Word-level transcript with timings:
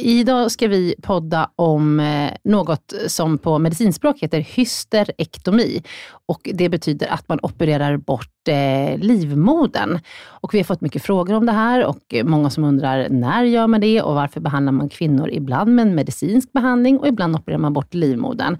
Idag 0.00 0.50
ska 0.50 0.68
vi 0.68 0.94
podda 1.02 1.50
om 1.56 2.00
eh, 2.00 2.30
något 2.44 2.94
som 3.06 3.38
på 3.38 3.58
medicinspråk 3.58 4.18
heter 4.18 4.40
hysterektomi. 4.40 5.82
Och 6.26 6.50
det 6.54 6.68
betyder 6.68 7.06
att 7.06 7.28
man 7.28 7.38
opererar 7.42 7.96
bort 7.96 8.48
eh, 8.48 8.98
livmodern. 8.98 10.00
Och 10.24 10.54
vi 10.54 10.58
har 10.58 10.64
fått 10.64 10.80
mycket 10.80 11.02
frågor 11.02 11.34
om 11.34 11.46
det 11.46 11.52
här 11.52 11.84
och 11.84 12.14
många 12.24 12.50
som 12.50 12.64
undrar 12.64 13.08
när 13.08 13.44
gör 13.44 13.66
man 13.66 13.80
det 13.80 14.02
och 14.02 14.14
varför 14.14 14.40
behandlar 14.40 14.72
man 14.72 14.88
kvinnor 14.88 15.30
ibland 15.30 15.74
med 15.74 15.82
en 15.86 15.94
medicinsk 15.94 16.52
behandling 16.52 16.98
och 16.98 17.08
ibland 17.08 17.36
opererar 17.36 17.60
man 17.60 17.72
bort 17.72 17.94
livmodern. 17.94 18.58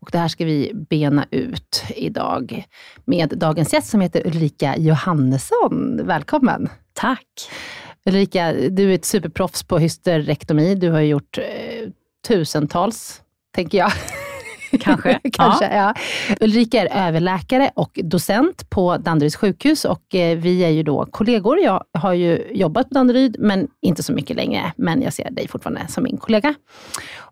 Och 0.00 0.08
det 0.12 0.18
här 0.18 0.28
ska 0.28 0.44
vi 0.44 0.72
bena 0.74 1.26
ut 1.30 1.84
idag 1.96 2.64
med 3.04 3.28
dagens 3.36 3.72
gäst 3.72 3.90
som 3.90 4.00
heter 4.00 4.26
Ulrika 4.26 4.76
Johannesson. 4.76 6.00
Välkommen! 6.04 6.68
Tack! 6.92 7.50
Ulrika, 8.06 8.52
du 8.52 8.90
är 8.90 8.94
ett 8.94 9.04
superproffs 9.04 9.62
på 9.62 9.78
hysterektomi. 9.78 10.74
Du 10.74 10.90
har 10.90 11.00
gjort 11.00 11.38
eh, 11.38 11.90
tusentals, 12.28 13.22
tänker 13.54 13.78
jag. 13.78 13.92
Kanske. 14.80 15.20
Kanske 15.32 15.64
ja. 15.64 15.94
ja. 16.28 16.36
Ulrika 16.40 16.82
är 16.82 17.08
överläkare 17.08 17.70
och 17.74 18.00
docent 18.04 18.70
på 18.70 18.96
Danderyds 18.96 19.36
sjukhus 19.36 19.84
och 19.84 20.14
eh, 20.14 20.38
vi 20.38 20.64
är 20.64 20.68
ju 20.68 20.82
då 20.82 21.06
kollegor. 21.10 21.58
Jag 21.58 21.84
har 21.92 22.12
ju 22.12 22.48
jobbat 22.52 22.88
på 22.88 22.94
Danderyd, 22.94 23.36
men 23.38 23.68
inte 23.80 24.02
så 24.02 24.12
mycket 24.12 24.36
längre. 24.36 24.72
Men 24.76 25.02
jag 25.02 25.12
ser 25.12 25.30
dig 25.30 25.48
fortfarande 25.48 25.86
som 25.88 26.04
min 26.04 26.16
kollega. 26.16 26.54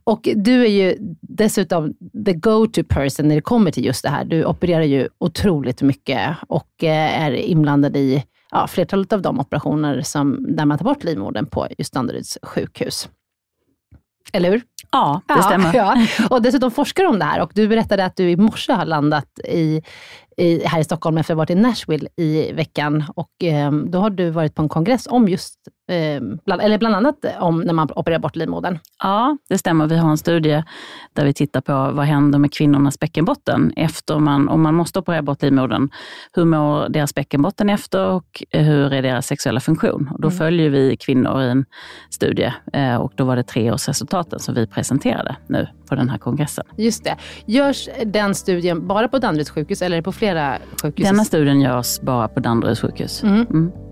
Och 0.04 0.28
du 0.34 0.62
är 0.62 0.70
ju 0.70 0.96
dessutom 1.20 1.94
the 2.26 2.32
go-to 2.32 2.82
person 2.88 3.28
när 3.28 3.34
det 3.34 3.40
kommer 3.40 3.70
till 3.70 3.84
just 3.84 4.02
det 4.02 4.08
här. 4.08 4.24
Du 4.24 4.44
opererar 4.44 4.82
ju 4.82 5.08
otroligt 5.18 5.82
mycket 5.82 6.36
och 6.48 6.84
eh, 6.84 7.22
är 7.22 7.32
inblandad 7.32 7.96
i 7.96 8.24
ja, 8.50 8.66
flertalet 8.66 9.12
av 9.12 9.22
de 9.22 9.40
operationer 9.40 10.02
som, 10.02 10.56
där 10.56 10.64
man 10.64 10.78
tar 10.78 10.84
bort 10.84 11.04
livmodern 11.04 11.46
på 11.46 11.66
just 11.78 11.92
Danderyds 11.92 12.38
sjukhus. 12.42 13.08
Eller 14.32 14.50
hur? 14.50 14.62
Ja, 14.90 15.20
det 15.26 15.42
stämmer. 15.42 15.74
Ja. 15.74 16.06
Och 16.30 16.42
dessutom 16.42 16.70
forskar 16.70 17.04
om 17.04 17.18
det 17.18 17.24
här 17.24 17.40
och 17.40 17.50
du 17.54 17.68
berättade 17.68 18.04
att 18.04 18.16
du 18.16 18.30
i 18.30 18.36
morse 18.36 18.72
har 18.72 18.84
landat 18.84 19.40
i, 19.44 19.82
i, 20.36 20.66
här 20.66 20.80
i 20.80 20.84
Stockholm 20.84 21.18
efter 21.18 21.34
att 21.34 21.36
ha 21.36 21.40
varit 21.40 21.50
i 21.50 21.54
Nashville 21.54 22.08
i 22.16 22.52
veckan. 22.52 23.04
Och 23.14 23.44
eh, 23.44 23.72
då 23.72 23.98
har 23.98 24.10
du 24.10 24.30
varit 24.30 24.54
på 24.54 24.62
en 24.62 24.68
kongress 24.68 25.06
om 25.06 25.28
just 25.28 25.58
bland, 26.44 26.62
eller 26.62 26.78
bland 26.78 26.94
annat 26.94 27.16
om 27.40 27.60
när 27.60 27.72
man 27.72 27.88
opererar 27.96 28.18
bort 28.18 28.36
livmodern. 28.36 28.78
Ja, 29.02 29.36
det 29.48 29.58
stämmer. 29.58 29.86
Vi 29.86 29.96
har 29.96 30.10
en 30.10 30.18
studie 30.18 30.64
där 31.12 31.24
vi 31.24 31.32
tittar 31.32 31.60
på 31.60 31.72
vad 31.92 32.06
händer 32.06 32.38
med 32.38 32.52
kvinnornas 32.52 32.98
bäckenbotten 32.98 33.72
efter 33.76 34.18
man, 34.18 34.48
om 34.48 34.62
man 34.62 34.74
måste 34.74 34.98
operera 34.98 35.22
bort 35.22 35.42
livmodern. 35.42 35.88
Hur 36.32 36.44
mår 36.44 36.88
deras 36.88 37.14
bäckenbotten 37.14 37.70
efter 37.70 38.06
och 38.06 38.42
hur 38.50 38.92
är 38.92 39.02
deras 39.02 39.26
sexuella 39.26 39.60
funktion? 39.60 40.10
Och 40.14 40.20
då 40.20 40.28
mm. 40.28 40.38
följer 40.38 40.70
vi 40.70 40.96
kvinnor 40.96 41.42
i 41.42 41.48
en 41.48 41.64
studie 42.10 42.52
eh, 42.72 42.96
och 42.96 43.12
då 43.14 43.24
var 43.24 43.36
det 43.36 43.42
treårsresultaten 43.42 44.38
som 44.38 44.54
vi 44.54 44.66
presenterade 44.66 45.36
nu 45.46 45.68
på 45.88 45.94
den 45.94 46.08
här 46.08 46.18
kongressen. 46.18 46.64
Just 46.76 47.04
det. 47.04 47.16
Görs 47.46 47.88
den 48.06 48.34
studien 48.34 48.86
bara 48.86 49.08
på 49.08 49.18
Danderyds 49.18 49.50
sjukhus 49.50 49.82
eller 49.82 50.02
på 50.02 50.12
flera 50.12 50.58
sjukhus? 50.82 51.08
Denna 51.08 51.24
studien 51.24 51.60
görs 51.60 52.00
bara 52.00 52.28
på 52.28 52.40
Danderyds 52.40 52.80
sjukhus. 52.80 53.22
Mm. 53.22 53.46
Mm 53.46 53.87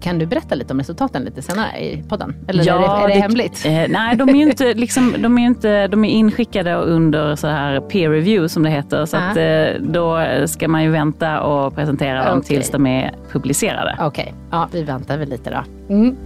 kan 0.00 0.18
du 0.18 0.26
berätta 0.26 0.54
lite 0.54 0.72
om 0.72 0.78
resultaten 0.78 1.24
lite 1.24 1.42
senare 1.42 1.78
i 1.78 2.04
podden? 2.08 2.34
Eller 2.48 2.66
ja, 2.66 2.74
är 2.74 2.80
det, 2.80 2.86
är 2.86 3.08
det, 3.08 3.14
det 3.14 3.20
hemligt? 3.20 3.66
Eh, 3.66 3.72
nej, 3.88 4.16
de 4.16 4.28
är 4.28 4.34
inte, 4.34 4.74
liksom, 4.74 5.14
de 5.18 5.38
är 5.38 5.46
inte, 5.46 5.88
de 5.88 6.04
är 6.04 6.10
inskickade 6.10 6.74
under 6.74 7.36
så 7.36 7.46
här 7.46 7.80
peer 7.80 8.10
review 8.10 8.48
som 8.48 8.62
det 8.62 8.70
heter. 8.70 9.06
Så 9.06 9.16
att, 9.16 9.36
eh, 9.36 9.80
då 9.80 10.20
ska 10.46 10.68
man 10.68 10.82
ju 10.82 10.90
vänta 10.90 11.40
och 11.40 11.74
presentera 11.74 12.24
dem 12.24 12.38
okay. 12.38 12.48
tills 12.48 12.70
de 12.70 12.86
är 12.86 13.14
publicerade. 13.32 13.96
Okej, 14.00 14.06
okay. 14.06 14.34
ja, 14.50 14.68
vi 14.72 14.82
väntar 14.82 15.18
väl 15.18 15.28
lite 15.28 15.50
då. 15.50 15.94
Mm. 15.94 16.16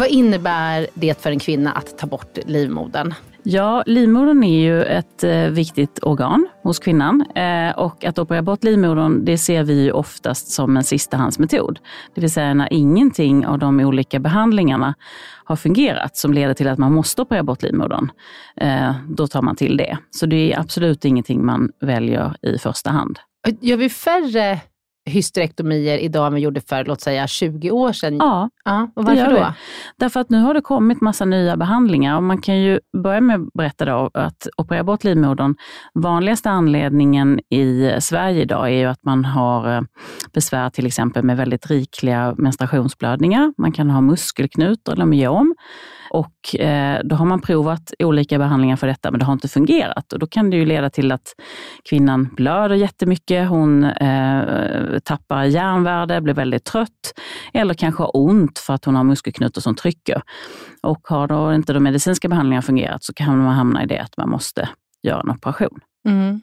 Vad 0.00 0.08
innebär 0.08 0.86
det 0.94 1.22
för 1.22 1.30
en 1.30 1.38
kvinna 1.38 1.72
att 1.72 1.98
ta 1.98 2.06
bort 2.06 2.38
livmodern? 2.46 3.14
Ja, 3.42 3.82
livmodern 3.86 4.44
är 4.44 4.60
ju 4.60 4.82
ett 4.82 5.24
eh, 5.24 5.42
viktigt 5.42 5.98
organ 6.02 6.48
hos 6.62 6.78
kvinnan 6.78 7.24
eh, 7.34 7.78
och 7.78 8.04
att 8.04 8.18
operera 8.18 8.42
bort 8.42 8.64
livmodern 8.64 9.24
det 9.24 9.38
ser 9.38 9.62
vi 9.62 9.92
oftast 9.92 10.50
som 10.50 10.76
en 10.76 10.84
sistahandsmetod. 10.84 11.78
Det 12.14 12.20
vill 12.20 12.30
säga 12.30 12.54
när 12.54 12.72
ingenting 12.72 13.46
av 13.46 13.58
de 13.58 13.80
olika 13.80 14.18
behandlingarna 14.18 14.94
har 15.44 15.56
fungerat 15.56 16.16
som 16.16 16.34
leder 16.34 16.54
till 16.54 16.68
att 16.68 16.78
man 16.78 16.92
måste 16.92 17.22
operera 17.22 17.42
bort 17.42 17.62
livmodern. 17.62 18.10
Eh, 18.56 18.92
då 19.08 19.26
tar 19.26 19.42
man 19.42 19.56
till 19.56 19.76
det. 19.76 19.98
Så 20.10 20.26
det 20.26 20.52
är 20.52 20.60
absolut 20.60 21.04
ingenting 21.04 21.44
man 21.44 21.70
väljer 21.80 22.36
i 22.42 22.58
första 22.58 22.90
hand. 22.90 23.18
Gör 23.60 23.76
vi 23.76 23.88
färre 23.88 24.60
hysterektomier 25.10 25.98
idag 25.98 26.26
än 26.26 26.34
vi 26.34 26.40
gjorde 26.40 26.60
för, 26.60 26.84
låt 26.84 27.00
säga, 27.00 27.26
20 27.26 27.70
år 27.70 27.92
sedan? 27.92 28.16
Ja, 28.16 28.50
ja 28.64 28.90
och 28.96 29.04
varför 29.04 29.30
då? 29.30 29.52
Därför 29.96 30.20
att 30.20 30.30
nu 30.30 30.38
har 30.42 30.54
det 30.54 30.60
kommit 30.60 31.00
massa 31.00 31.24
nya 31.24 31.56
behandlingar 31.56 32.16
och 32.16 32.22
man 32.22 32.40
kan 32.40 32.60
ju 32.60 32.80
börja 33.02 33.20
med 33.20 33.40
att 33.40 33.52
berätta 33.52 33.84
då 33.84 34.10
att 34.14 34.48
operera 34.56 34.84
bort 34.84 35.04
livmodern, 35.04 35.54
vanligaste 35.94 36.50
anledningen 36.50 37.40
i 37.50 37.96
Sverige 38.00 38.42
idag 38.42 38.66
är 38.66 38.78
ju 38.78 38.86
att 38.86 39.04
man 39.04 39.24
har 39.24 39.76
eh, 39.76 39.82
besvär 40.32 40.70
till 40.70 40.86
exempel 40.86 41.22
med 41.22 41.36
väldigt 41.36 41.70
rikliga 41.70 42.34
menstruationsblödningar. 42.38 43.54
Man 43.58 43.72
kan 43.72 43.90
ha 43.90 44.00
muskelknutor 44.00 44.92
eller 44.92 45.06
myom. 45.06 45.54
Och 46.10 46.60
eh, 46.60 47.00
då 47.04 47.16
har 47.16 47.26
man 47.26 47.40
provat 47.40 47.92
olika 47.98 48.38
behandlingar 48.38 48.76
för 48.76 48.86
detta, 48.86 49.10
men 49.10 49.20
det 49.20 49.26
har 49.26 49.32
inte 49.32 49.48
fungerat. 49.48 50.12
Och 50.12 50.18
då 50.18 50.26
kan 50.26 50.50
det 50.50 50.56
ju 50.56 50.64
leda 50.64 50.90
till 50.90 51.12
att 51.12 51.34
kvinnan 51.90 52.28
blöder 52.36 52.76
jättemycket, 52.76 53.48
hon 53.48 53.84
eh, 53.84 54.98
tappar 54.98 55.44
järnvärde, 55.44 56.20
blir 56.20 56.34
väldigt 56.34 56.64
trött 56.64 57.14
eller 57.52 57.74
kanske 57.74 58.02
har 58.02 58.16
ont 58.16 58.58
för 58.58 58.74
att 58.74 58.84
hon 58.84 58.96
har 58.96 59.04
muskelknutor 59.04 59.60
som 59.60 59.74
trycker. 59.74 60.22
Och 60.82 61.08
har 61.08 61.26
då 61.26 61.54
inte 61.54 61.72
de 61.72 61.82
medicinska 61.82 62.28
behandlingarna 62.28 62.62
fungerat 62.62 63.04
så 63.04 63.14
kan 63.14 63.38
man 63.38 63.54
hamna 63.54 63.82
i 63.82 63.86
det 63.86 63.98
att 63.98 64.16
man 64.16 64.30
måste 64.30 64.68
göra 65.02 65.20
en 65.20 65.30
operation. 65.30 65.80
Mm. 66.08 66.40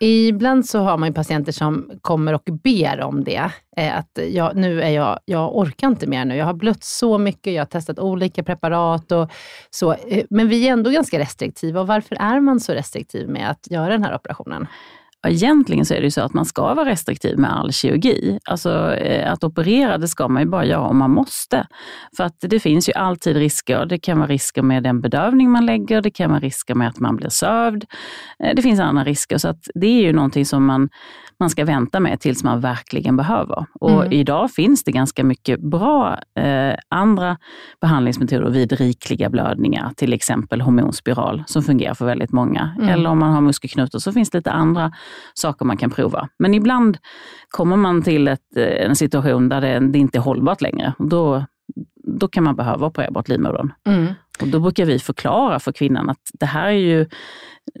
Ibland 0.00 0.66
så 0.66 0.78
har 0.78 0.98
man 0.98 1.08
ju 1.08 1.14
patienter 1.14 1.52
som 1.52 1.90
kommer 2.00 2.32
och 2.32 2.48
ber 2.64 3.00
om 3.00 3.24
det. 3.24 3.50
Eh, 3.76 3.98
att 3.98 4.18
jag, 4.28 4.56
nu 4.56 4.82
är 4.82 4.90
jag, 4.90 5.18
jag 5.24 5.56
orkar 5.56 5.88
inte 5.88 6.06
mer 6.06 6.24
nu. 6.24 6.36
Jag 6.36 6.46
har 6.46 6.54
blött 6.54 6.84
så 6.84 7.18
mycket, 7.18 7.52
jag 7.52 7.60
har 7.60 7.66
testat 7.66 7.98
olika 7.98 8.42
preparat 8.42 9.12
och 9.12 9.30
så. 9.70 9.92
Eh, 9.92 10.24
men 10.30 10.48
vi 10.48 10.68
är 10.68 10.72
ändå 10.72 10.90
ganska 10.90 11.18
restriktiva. 11.18 11.80
Och 11.80 11.86
varför 11.86 12.16
är 12.20 12.40
man 12.40 12.60
så 12.60 12.72
restriktiv 12.72 13.28
med 13.28 13.50
att 13.50 13.70
göra 13.70 13.88
den 13.88 14.04
här 14.04 14.14
operationen? 14.14 14.66
Egentligen 15.28 15.86
så 15.86 15.94
är 15.94 15.98
det 15.98 16.04
ju 16.04 16.10
så 16.10 16.20
att 16.20 16.34
man 16.34 16.44
ska 16.44 16.74
vara 16.74 16.90
restriktiv 16.90 17.38
med 17.38 17.56
all 17.56 17.72
kirurgi. 17.72 18.38
Alltså 18.44 18.94
eh, 18.94 19.32
att 19.32 19.44
operera, 19.44 19.98
det 19.98 20.08
ska 20.08 20.28
man 20.28 20.42
ju 20.42 20.48
bara 20.48 20.64
göra 20.64 20.80
om 20.80 20.98
man 20.98 21.10
måste. 21.10 21.66
För 22.16 22.24
att 22.24 22.36
det 22.40 22.60
finns 22.60 22.88
ju 22.88 22.92
alltid 22.92 23.36
risker. 23.36 23.86
Det 23.86 23.98
kan 23.98 24.18
vara 24.18 24.28
risker 24.28 24.62
med 24.62 24.82
den 24.82 25.00
bedövning 25.00 25.50
man 25.50 25.66
lägger, 25.66 26.00
det 26.00 26.10
kan 26.10 26.30
vara 26.30 26.40
risker 26.40 26.74
med 26.74 26.88
att 26.88 27.00
man 27.00 27.16
blir 27.16 27.28
sövd. 27.28 27.84
Eh, 28.44 28.54
det 28.54 28.62
finns 28.62 28.80
andra 28.80 29.04
risker, 29.04 29.38
så 29.38 29.48
att 29.48 29.68
det 29.74 29.86
är 29.86 30.02
ju 30.02 30.12
någonting 30.12 30.46
som 30.46 30.64
man, 30.64 30.88
man 31.40 31.50
ska 31.50 31.64
vänta 31.64 32.00
med 32.00 32.20
tills 32.20 32.44
man 32.44 32.60
verkligen 32.60 33.16
behöver. 33.16 33.66
Och 33.80 34.00
mm. 34.00 34.12
idag 34.12 34.50
finns 34.50 34.84
det 34.84 34.92
ganska 34.92 35.24
mycket 35.24 35.60
bra 35.60 36.18
eh, 36.38 36.74
andra 36.88 37.36
behandlingsmetoder 37.80 38.50
vid 38.50 38.72
rikliga 38.72 39.30
blödningar, 39.30 39.92
till 39.96 40.12
exempel 40.12 40.60
hormonspiral 40.60 41.44
som 41.46 41.62
fungerar 41.62 41.94
för 41.94 42.06
väldigt 42.06 42.32
många. 42.32 42.74
Mm. 42.78 42.88
Eller 42.88 43.10
om 43.10 43.18
man 43.18 43.32
har 43.32 43.40
muskelknutor 43.40 43.98
så 43.98 44.12
finns 44.12 44.30
det 44.30 44.38
lite 44.38 44.52
andra 44.52 44.92
saker 45.34 45.64
man 45.64 45.76
kan 45.76 45.90
prova. 45.90 46.28
Men 46.38 46.54
ibland 46.54 46.98
kommer 47.48 47.76
man 47.76 48.02
till 48.02 48.28
ett, 48.28 48.56
eh, 48.56 48.86
en 48.86 48.96
situation 48.96 49.48
där 49.48 49.60
det, 49.60 49.78
det 49.78 49.98
inte 49.98 50.18
är 50.18 50.22
hållbart 50.22 50.60
längre. 50.60 50.92
Då, 50.98 51.44
då 52.04 52.28
kan 52.28 52.44
man 52.44 52.56
behöva 52.56 52.86
operera 52.86 53.10
bort 53.10 53.28
livmodern. 53.28 53.72
Mm. 53.86 54.06
Och 54.40 54.48
då 54.48 54.60
brukar 54.60 54.84
vi 54.84 54.98
förklara 54.98 55.58
för 55.58 55.72
kvinnan 55.72 56.10
att 56.10 56.20
det 56.32 56.46
här 56.46 56.66
är 56.66 56.70
ju, 56.70 57.06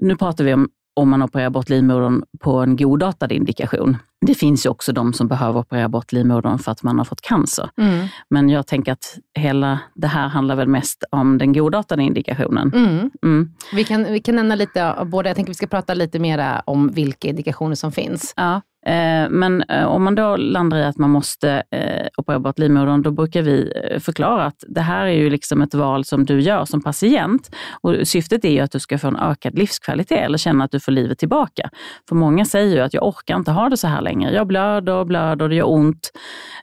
nu 0.00 0.16
pratar 0.16 0.44
vi 0.44 0.54
om 0.54 0.68
om 0.94 1.10
man 1.10 1.22
opererar 1.22 1.50
bort 1.50 1.68
livmodern 1.68 2.22
på 2.40 2.52
en 2.58 2.76
godartad 2.76 3.32
indikation. 3.32 3.96
Det 4.26 4.34
finns 4.34 4.66
ju 4.66 4.70
också 4.70 4.92
de 4.92 5.12
som 5.12 5.28
behöver 5.28 5.60
operera 5.60 5.88
bort 5.88 6.12
livmodern 6.12 6.58
för 6.58 6.72
att 6.72 6.82
man 6.82 6.98
har 6.98 7.04
fått 7.04 7.20
cancer. 7.20 7.70
Mm. 7.76 8.06
Men 8.30 8.48
jag 8.48 8.66
tänker 8.66 8.92
att 8.92 9.18
hela 9.38 9.78
det 9.94 10.06
här 10.06 10.28
handlar 10.28 10.56
väl 10.56 10.68
mest 10.68 11.04
om 11.10 11.38
den 11.38 11.52
godartade 11.52 12.02
indikationen. 12.02 12.72
Mm. 12.74 13.10
Mm. 13.22 13.50
Vi, 13.72 13.84
kan, 13.84 14.04
vi 14.04 14.20
kan 14.20 14.36
nämna 14.36 14.54
lite 14.54 14.92
av 14.92 15.06
båda. 15.06 15.28
Jag 15.28 15.36
tänker 15.36 15.50
vi 15.50 15.54
ska 15.54 15.66
prata 15.66 15.94
lite 15.94 16.18
mer 16.18 16.62
om 16.64 16.88
vilka 16.88 17.28
indikationer 17.28 17.74
som 17.74 17.92
finns. 17.92 18.34
Ja. 18.36 18.60
Eh, 18.86 19.28
men 19.30 19.62
eh, 19.62 19.84
om 19.84 20.04
man 20.04 20.14
då 20.14 20.36
landar 20.36 20.78
i 20.78 20.84
att 20.84 20.98
man 20.98 21.10
måste 21.10 21.62
eh, 21.70 22.06
operera 22.16 22.40
bort 22.40 22.58
livmodern, 22.58 23.02
då 23.02 23.10
brukar 23.10 23.42
vi 23.42 23.72
förklara 24.00 24.44
att 24.44 24.64
det 24.68 24.80
här 24.80 25.06
är 25.06 25.12
ju 25.12 25.30
liksom 25.30 25.62
ett 25.62 25.74
val 25.74 26.04
som 26.04 26.24
du 26.24 26.40
gör 26.40 26.64
som 26.64 26.82
patient. 26.82 27.50
Och 27.80 28.08
syftet 28.08 28.44
är 28.44 28.50
ju 28.50 28.60
att 28.60 28.72
du 28.72 28.80
ska 28.80 28.98
få 28.98 29.08
en 29.08 29.16
ökad 29.16 29.58
livskvalitet 29.58 30.18
eller 30.18 30.38
känna 30.38 30.64
att 30.64 30.70
du 30.70 30.80
får 30.80 30.92
livet 30.92 31.18
tillbaka. 31.18 31.70
För 32.08 32.16
många 32.16 32.44
säger 32.44 32.76
ju 32.76 32.80
att 32.80 32.94
jag 32.94 33.06
orkar 33.06 33.36
inte 33.36 33.50
ha 33.50 33.68
det 33.68 33.76
så 33.76 33.86
här 33.86 34.00
längre. 34.00 34.34
Jag 34.34 34.46
blöder 34.46 34.92
och 34.92 35.06
blöder, 35.06 35.48
det 35.48 35.54
gör 35.54 35.68
ont. 35.68 36.10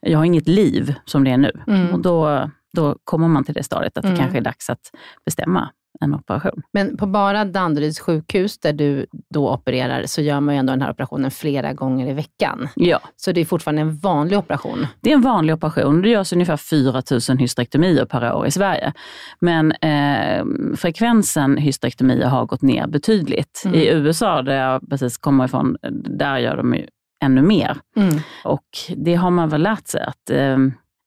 Jag 0.02 0.18
har 0.18 0.26
inget 0.26 0.48
liv 0.48 0.96
som 1.06 1.24
det 1.24 1.32
är 1.32 1.38
nu. 1.38 1.52
Mm. 1.68 1.94
Och 1.94 2.00
då, 2.00 2.50
då 2.74 2.96
kommer 3.04 3.28
man 3.28 3.44
till 3.44 3.54
det 3.54 3.64
stadiet 3.64 3.98
att 3.98 4.04
det 4.04 4.10
mm. 4.10 4.20
kanske 4.20 4.38
är 4.38 4.42
dags 4.42 4.70
att 4.70 4.92
bestämma 5.26 5.70
en 6.00 6.16
operation. 6.16 6.62
Men 6.74 6.98
på 6.98 7.06
bara 7.06 7.46
Danderyds 7.46 8.00
sjukhus, 8.00 8.60
där 8.60 8.74
du 8.74 9.06
då 9.34 9.54
opererar, 9.54 10.06
så 10.06 10.22
gör 10.22 10.40
man 10.40 10.56
ju 10.56 10.60
ändå 10.60 10.74
den 10.74 10.82
här 10.82 10.92
operationen 10.92 11.32
flera 11.32 11.74
gånger 11.74 12.10
i 12.10 12.14
veckan. 12.14 12.70
Ja. 12.76 13.00
Så 13.16 13.32
det 13.32 13.42
är 13.42 13.46
fortfarande 13.46 13.82
en 13.82 13.98
vanlig 13.98 14.38
operation? 14.38 14.88
Det 15.02 15.10
är 15.10 15.14
en 15.14 15.22
vanlig 15.22 15.56
operation. 15.56 16.02
Det 16.02 16.10
görs 16.10 16.34
ungefär 16.34 16.58
4 16.58 17.02
000 17.30 17.38
hysterektomier 17.38 18.06
per 18.06 18.34
år 18.34 18.48
i 18.48 18.52
Sverige. 18.52 18.94
Men 19.40 19.72
eh, 19.72 20.46
frekvensen 20.76 21.58
hysterektomier 21.58 22.28
har 22.28 22.46
gått 22.46 22.62
ner 22.62 22.88
betydligt. 22.88 23.62
Mm. 23.66 23.80
I 23.80 23.88
USA, 23.88 24.42
där 24.42 24.56
jag 24.56 24.90
precis 24.90 25.18
kommer 25.18 25.46
ifrån, 25.46 25.78
där 26.18 26.38
gör 26.38 26.58
de 26.58 26.74
ju 26.74 26.88
ännu 27.24 27.42
mer. 27.42 27.78
Mm. 27.96 28.20
Och 28.44 28.68
det 28.96 29.16
har 29.16 29.30
man 29.30 29.50
väl 29.50 29.62
lärt 29.62 29.88
sig 29.88 30.02
att 30.02 30.30
eh, 30.30 30.58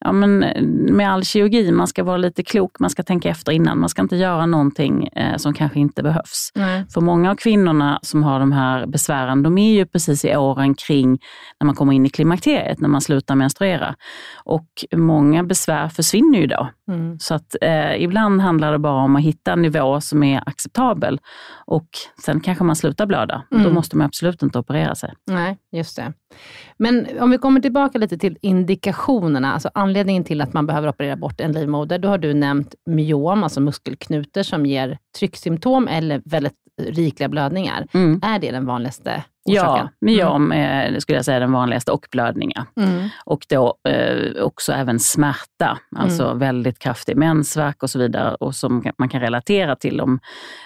ja, 0.05 0.11
men 0.11 0.39
med 0.95 1.11
all 1.11 1.23
kirurgi, 1.23 1.71
man 1.71 1.87
ska 1.87 2.03
vara 2.03 2.17
lite 2.17 2.43
klok, 2.43 2.79
man 2.79 2.89
ska 2.89 3.03
tänka 3.03 3.29
efter 3.29 3.51
innan. 3.51 3.79
Man 3.79 3.89
ska 3.89 4.01
inte 4.01 4.15
göra 4.15 4.45
någonting 4.45 5.07
eh, 5.07 5.37
som 5.37 5.53
kanske 5.53 5.79
inte 5.79 6.03
behövs. 6.03 6.51
Nej. 6.55 6.85
För 6.93 7.01
många 7.01 7.31
av 7.31 7.35
kvinnorna 7.35 7.99
som 8.01 8.23
har 8.23 8.39
de 8.39 8.51
här 8.51 8.85
besvären, 8.85 9.43
de 9.43 9.57
är 9.57 9.73
ju 9.73 9.85
precis 9.85 10.25
i 10.25 10.35
åren 10.35 10.75
kring 10.75 11.19
när 11.59 11.65
man 11.65 11.75
kommer 11.75 11.93
in 11.93 12.05
i 12.05 12.09
klimakteriet, 12.09 12.79
när 12.79 12.89
man 12.89 13.01
slutar 13.01 13.35
menstruera. 13.35 13.95
Och 14.43 14.67
många 14.95 15.43
besvär 15.43 15.89
försvinner 15.89 16.39
ju 16.39 16.47
då. 16.47 16.69
Mm. 16.91 17.19
Så 17.19 17.35
att 17.35 17.55
eh, 17.61 18.03
ibland 18.03 18.41
handlar 18.41 18.71
det 18.71 18.79
bara 18.79 19.03
om 19.03 19.15
att 19.15 19.21
hitta 19.21 19.53
en 19.53 19.61
nivå 19.61 20.01
som 20.01 20.23
är 20.23 20.43
acceptabel 20.45 21.19
och 21.65 21.87
sen 22.25 22.39
kanske 22.39 22.63
man 22.63 22.75
slutar 22.75 23.05
blöda. 23.05 23.43
Mm. 23.51 23.63
Då 23.63 23.69
måste 23.69 23.97
man 23.97 24.05
absolut 24.05 24.43
inte 24.43 24.59
operera 24.59 24.95
sig. 24.95 25.13
Nej, 25.31 25.57
just 25.71 25.95
det. 25.95 26.13
Men 26.77 27.07
om 27.19 27.31
vi 27.31 27.37
kommer 27.37 27.61
tillbaka 27.61 27.97
lite 27.97 28.17
till 28.17 28.37
indikationerna, 28.41 29.53
alltså 29.53 29.69
anledningen 29.95 30.23
till 30.23 30.41
att 30.41 30.53
man 30.53 30.65
behöver 30.65 30.87
operera 30.87 31.15
bort 31.15 31.41
en 31.41 31.51
livmoder. 31.51 31.99
Då 31.99 32.07
har 32.07 32.17
du 32.17 32.33
nämnt 32.33 32.75
myom, 32.85 33.43
alltså 33.43 33.61
muskelknutor 33.61 34.43
som 34.43 34.65
ger 34.65 34.97
trycksymptom 35.19 35.87
eller 35.87 36.21
väldigt 36.25 36.53
rikliga 36.81 37.29
blödningar. 37.29 37.87
Mm. 37.93 38.19
Är 38.23 38.39
det 38.39 38.51
den 38.51 38.65
vanligaste 38.65 39.23
orsaken? 39.45 39.85
Ja, 39.85 39.89
myom 40.01 40.51
mm. 40.51 40.51
är, 40.51 40.99
skulle 40.99 41.17
jag 41.17 41.25
säga, 41.25 41.39
den 41.39 41.51
vanligaste 41.51 41.91
och 41.91 42.07
blödningar. 42.11 42.65
Mm. 42.77 43.09
Och 43.25 43.45
då 43.49 43.75
eh, 43.89 44.43
också 44.43 44.71
även 44.71 44.99
smärta, 44.99 45.77
alltså 45.95 46.25
mm. 46.25 46.39
väldigt 46.39 46.79
kraftig 46.79 47.17
mensvärk 47.17 47.83
och 47.83 47.89
så 47.89 47.99
vidare 47.99 48.35
och 48.35 48.55
som 48.55 48.83
man 48.97 49.09
kan 49.09 49.21
relatera 49.21 49.75
till 49.75 50.01
om 50.01 50.19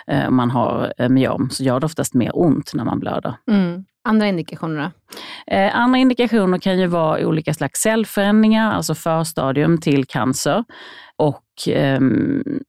eh, 0.08 0.30
man 0.30 0.52
har 0.52 0.94
eh, 0.98 1.10
myom, 1.10 1.50
så 1.50 1.64
gör 1.64 1.80
det 1.80 1.86
oftast 1.86 2.14
mer 2.14 2.32
ont 2.34 2.72
när 2.74 2.86
man 2.86 3.00
blöder. 3.00 3.34
Andra 4.10 4.28
indikationer 4.28 4.80
då? 4.82 5.16
Eh, 5.56 5.76
andra 5.76 6.00
indikationer 6.00 6.58
kan 6.58 6.80
ju 6.80 6.88
vara 6.88 7.28
olika 7.28 7.54
slags 7.54 7.82
cellförändringar, 7.82 8.72
alltså 8.72 8.96
förstadium 8.96 9.82
till 9.82 10.06
cancer 10.06 10.64
och 11.16 11.68
eh, 11.68 12.00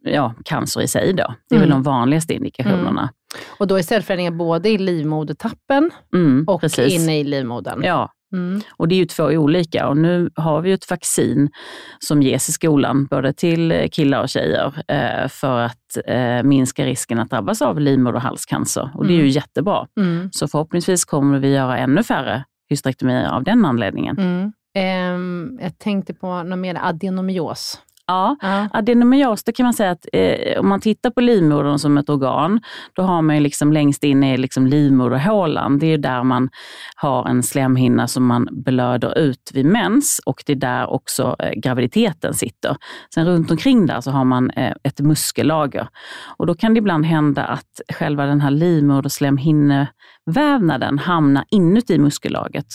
ja, 0.01 0.35
cancer 0.45 0.81
i 0.81 0.89
sig. 0.89 1.13
Då. 1.13 1.35
Det 1.49 1.55
är 1.55 1.59
mm. 1.59 1.61
väl 1.61 1.71
de 1.71 1.83
vanligaste 1.83 2.35
indikationerna. 2.35 3.01
Mm. 3.01 3.13
Och 3.59 3.67
då 3.67 3.79
är 3.79 3.83
cellförändringar 3.83 4.31
både 4.31 4.69
i 4.69 4.79
livmodertappen 4.79 5.91
mm, 6.15 6.45
och 6.49 6.61
precis. 6.61 6.95
inne 6.95 7.21
i 7.21 7.25
livmodern? 7.25 7.83
Ja, 7.85 8.13
Mm. 8.33 8.61
Och 8.77 8.89
det 8.89 8.95
är 8.95 8.97
ju 8.97 9.05
två 9.05 9.25
olika 9.25 9.89
och 9.89 9.97
nu 9.97 10.31
har 10.35 10.61
vi 10.61 10.69
ju 10.69 10.75
ett 10.75 10.91
vaccin 10.91 11.51
som 11.99 12.23
ges 12.23 12.49
i 12.49 12.53
skolan, 12.53 13.07
både 13.07 13.33
till 13.33 13.89
killar 13.93 14.23
och 14.23 14.29
tjejer, 14.29 14.75
eh, 14.89 15.29
för 15.29 15.59
att 15.61 15.97
eh, 16.07 16.43
minska 16.43 16.87
risken 16.87 17.19
att 17.19 17.31
drabbas 17.31 17.63
av 17.63 17.81
livmoderhalscancer. 17.81 18.91
Och 18.95 19.07
det 19.07 19.13
är 19.13 19.15
ju 19.15 19.21
Mm. 19.21 19.31
jättebra. 19.31 19.87
Mm. 20.01 20.29
Så 20.33 20.49
förhoppningsvis 20.49 21.05
kommer 21.05 21.39
vi 21.39 21.49
göra 21.55 21.79
ännu 21.79 22.03
färre 22.03 22.45
hysterektomier 22.71 23.29
av 23.29 23.45
den 23.45 23.65
anledningen. 23.65 24.19
Mm. 24.19 24.53
Ehm, 24.75 25.59
jag 25.63 25.79
tänkte 25.79 26.15
på 26.15 26.43
något 26.43 26.59
mer, 26.59 26.79
adenomios. 26.83 27.79
Ja, 28.11 28.37
Ja. 28.41 28.69
Adenomios, 28.73 29.45
det 29.45 29.53
kan 29.53 29.65
man 29.65 29.75
säga 29.75 29.91
att 29.91 30.07
eh, 30.13 30.61
om 30.61 30.69
man 30.69 30.81
tittar 30.81 31.11
på 31.11 31.21
livmodern 31.21 31.79
som 31.79 31.99
ett 31.99 32.09
organ, 32.09 32.61
då 32.93 33.03
har 33.03 33.23
man 33.23 33.37
ju 33.37 33.43
liksom 33.43 33.73
längst 33.73 34.05
in 34.05 34.25
i 34.25 34.37
liksom 34.37 34.67
livmoderhålan. 34.67 35.79
Det 35.79 35.87
är 35.87 35.99
där 35.99 36.23
man 36.23 36.51
har 36.97 37.29
en 37.29 37.43
slemhinna 37.43 38.09
som 38.09 38.27
man 38.27 38.49
blöder 38.51 39.19
ut 39.19 39.51
vid 39.55 39.67
mens 39.67 40.21
och 40.27 40.43
det 40.47 40.53
är 40.53 40.57
där 40.57 40.91
också 40.91 41.37
eh, 41.39 41.53
graviditeten 41.57 42.35
sitter. 42.35 42.77
Sen 43.15 43.27
runt 43.27 43.51
omkring 43.51 43.87
där 43.87 44.01
så 44.01 44.11
har 44.11 44.25
man 44.25 44.51
eh, 44.51 44.75
ett 44.83 45.01
muskellager. 45.01 45.89
Och 46.37 46.47
då 46.47 46.55
kan 46.55 46.75
det 46.75 46.79
ibland 46.79 47.07
hända 47.07 47.45
att 47.45 47.81
själva 47.93 48.27
den 48.27 48.41
här 48.41 48.51
livmoderslemhinnevävnaden 48.51 50.99
hamnar 50.99 51.45
inuti 51.51 51.99
muskellagret. 51.99 52.67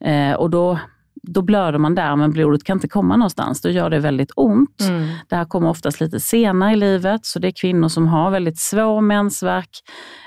Eh, 0.00 0.32
och 0.32 0.50
då 0.50 0.78
då 1.26 1.42
blöder 1.42 1.78
man 1.78 1.94
där 1.94 2.16
men 2.16 2.30
blodet 2.32 2.64
kan 2.64 2.76
inte 2.76 2.88
komma 2.88 3.16
någonstans. 3.16 3.60
Då 3.60 3.68
gör 3.68 3.90
det 3.90 3.98
väldigt 3.98 4.30
ont. 4.36 4.80
Mm. 4.80 5.08
Det 5.28 5.36
här 5.36 5.44
kommer 5.44 5.68
oftast 5.68 6.00
lite 6.00 6.20
senare 6.20 6.72
i 6.72 6.76
livet, 6.76 7.26
så 7.26 7.38
det 7.38 7.48
är 7.48 7.52
kvinnor 7.60 7.88
som 7.88 8.08
har 8.08 8.30
väldigt 8.30 8.58
svår 8.58 9.00
mensvärk 9.00 9.70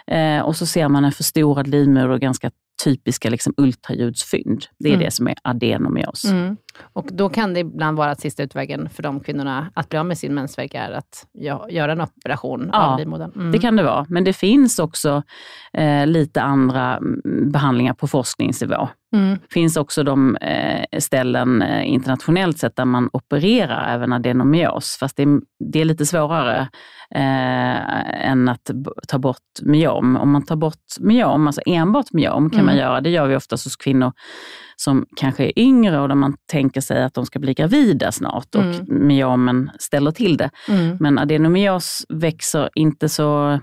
eh, 0.08 0.39
och 0.41 0.56
så 0.56 0.65
ser 0.65 0.88
man 0.89 1.06
en 1.06 1.12
förstorad 1.12 1.68
livmoder 1.68 2.10
och 2.10 2.20
ganska 2.20 2.51
typiska 2.84 3.29
liksom, 3.29 3.53
ultraljudsfynd. 3.58 4.65
Det 4.79 4.89
är 4.89 4.94
Mm. 4.94 5.06
det 5.06 5.12
som 5.12 5.27
är 5.27 5.36
adenomios. 5.44 6.25
Mm. 6.25 6.58
Och 6.93 7.05
då 7.12 7.29
kan 7.29 7.53
det 7.53 7.59
ibland 7.59 7.98
vara 7.98 8.12
att 8.12 8.19
sista 8.19 8.43
utvägen 8.43 8.89
för 8.89 9.03
de 9.03 9.19
kvinnorna 9.19 9.69
att 9.74 9.89
bli 9.89 10.00
av 10.00 10.05
med 10.05 10.17
sin 10.17 10.33
mensvärk 10.33 10.74
är 10.74 10.91
att 10.91 11.25
gö- 11.39 11.69
göra 11.69 11.91
en 11.91 12.01
operation 12.01 12.69
Ja, 12.74 12.79
av 12.88 13.00
livmodern. 13.00 13.31
Mm. 13.36 13.51
Det 13.51 13.59
kan 13.59 13.75
det 13.75 13.83
vara, 13.83 14.05
men 14.09 14.24
det 14.24 14.33
finns 14.33 14.79
också 14.79 15.24
eh, 15.74 16.07
lite 16.07 16.41
andra 16.41 16.98
mm, 16.98 17.51
behandlingar 17.51 17.93
på 17.93 18.07
forskningsnivå. 18.07 18.89
Mm. 19.15 19.29
Det 19.48 19.53
finns 19.53 19.77
också 19.77 20.03
de 20.03 20.36
eh, 20.36 21.00
ställen 21.00 21.62
eh, 21.62 21.89
internationellt 21.93 22.57
sett 22.57 22.75
där 22.75 22.86
man 22.86 23.09
opererar 23.13 23.93
även 23.95 24.13
adenomios, 24.13 24.98
fast 25.00 25.17
det 25.17 25.24
är, 25.24 25.39
det 25.71 25.81
är 25.81 25.86
lite 25.86 26.05
svårare 26.05 26.69
eh, 27.15 28.29
än 28.29 28.50
att 28.50 28.71
ta 29.07 29.19
bort 29.19 29.38
myom. 29.62 30.15
Om 30.17 30.31
man 30.31 30.45
tar 30.45 30.55
bort 30.55 30.75
myom, 31.00 31.48
alltså 31.48 31.62
enbart 31.65 32.13
myom 32.13 32.50
kan 32.50 32.65
man 32.65 32.74
Mm. 32.74 32.86
göra. 32.86 33.01
Det 33.01 33.09
gör 33.09 33.27
vi 33.27 33.36
oftast 33.36 33.63
hos 33.63 33.75
kvinnor 33.75 34.12
som 34.75 35.05
kanske 35.15 35.43
är 35.45 35.59
yngre 35.59 36.00
och 36.00 36.07
där 36.07 36.15
man 36.15 36.36
tänker 36.51 36.68
sig 36.81 37.03
att 37.03 37.13
de 37.13 37.25
ska 37.25 37.39
bli 37.39 37.53
gravida 37.53 38.11
snart 38.11 38.55
och 38.55 38.61
Mm. 38.63 39.07
myomen 39.07 39.71
ställer 39.79 40.11
till 40.11 40.38
det. 40.38 40.49
Mm. 40.69 40.97
Men 40.99 41.17
adenomios 41.19 42.05
växer 42.09 42.69
inte 42.75 43.09
så 43.09 43.59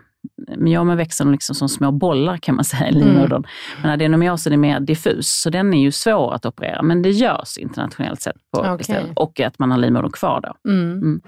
Myomen 0.56 0.96
växer 0.96 1.24
liksom 1.24 1.54
som 1.54 1.68
små 1.68 1.90
bollar 1.92 2.36
kan 2.36 2.54
man 2.54 2.64
säga 2.64 2.88
i 2.88 2.92
livmodern. 2.92 3.44
Men 3.82 3.90
adenomiosen 3.90 4.52
är 4.52 4.56
mer 4.56 4.80
diffus, 4.80 5.28
så 5.42 5.50
den 5.50 5.74
är 5.74 5.80
ju 5.80 5.92
svår 5.92 6.34
att 6.34 6.46
operera. 6.46 6.82
Men 6.82 7.02
det 7.02 7.10
görs 7.10 7.58
internationellt 7.58 8.22
sett 8.22 8.36
på 8.54 8.60
Okej. 8.60 8.84
ställen. 8.84 9.12
Och 9.16 9.40
att 9.40 9.58
man 9.58 9.70
har 9.70 9.78
livmodern 9.78 10.10
kvar 10.12 10.40
då. 10.40 10.70
Mm. 10.72 10.92
Mm. 10.92 11.20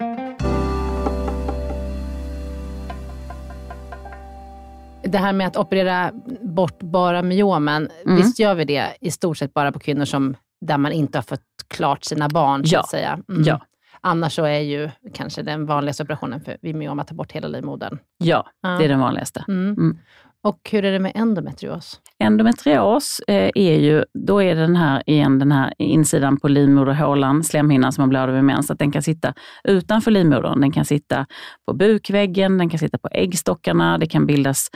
Det 5.03 5.17
här 5.17 5.33
med 5.33 5.47
att 5.47 5.57
operera 5.57 6.11
bort 6.41 6.79
bara 6.79 7.21
myomen, 7.21 7.89
Mm. 8.05 8.15
visst 8.17 8.39
gör 8.39 8.55
vi 8.55 8.65
det 8.65 8.85
i 9.01 9.11
stort 9.11 9.37
sett 9.37 9.53
bara 9.53 9.71
på 9.71 9.79
kvinnor 9.79 10.05
som, 10.05 10.35
där 10.65 10.77
man 10.77 10.91
inte 10.91 11.17
har 11.17 11.23
fått 11.23 11.41
klart 11.69 12.03
sina 12.03 12.27
barn, 12.29 12.65
så 12.65 12.75
Ja. 12.75 12.79
att 12.79 12.89
säga. 12.89 13.19
Mm. 13.29 13.43
Ja. 13.43 13.61
Annars 14.01 14.33
så 14.35 14.43
är 14.45 14.59
ju 14.59 14.89
kanske 15.13 15.41
den 15.41 15.65
vanligaste 15.65 16.03
operationen 16.03 16.41
för 16.41 16.57
myom 16.61 16.99
att 16.99 17.07
ta 17.07 17.15
bort 17.15 17.31
hela 17.31 17.47
livmodern. 17.47 17.97
Ja, 18.17 18.47
Ja. 18.61 18.69
det 18.69 18.85
är 18.85 18.89
den 18.89 18.99
vanligaste. 18.99 19.43
Mm. 19.47 19.73
Mm. 19.77 19.97
Och 20.43 20.69
hur 20.71 20.85
är 20.85 20.91
det 20.91 20.99
med 20.99 21.11
endometrios? 21.15 21.99
Endometrios 22.19 23.21
eh, 23.27 23.49
är 23.55 23.79
ju, 23.79 24.03
då 24.13 24.41
är 24.43 24.55
det 24.55 24.61
den 24.61 24.75
här, 24.75 25.03
igen 25.05 25.39
den 25.39 25.51
här 25.51 25.73
insidan 25.77 26.37
på 26.39 26.47
livmoderhålan, 26.47 27.43
slemhinnan 27.43 27.91
som 27.93 28.01
man 28.01 28.09
blöder 28.09 28.33
vid 28.33 28.43
mens, 28.43 28.71
att 28.71 28.79
den 28.79 28.91
kan 28.91 29.01
sitta 29.01 29.33
utanför 29.63 30.11
livmodern. 30.11 30.61
Den 30.61 30.71
kan 30.71 30.85
sitta 30.85 31.25
på 31.67 31.73
bukväggen, 31.73 32.57
den 32.57 32.69
kan 32.69 32.79
sitta 32.79 32.97
på 32.97 33.07
äggstockarna, 33.11 33.97
det 33.97 34.07
kan 34.07 34.25
bildas 34.25 34.67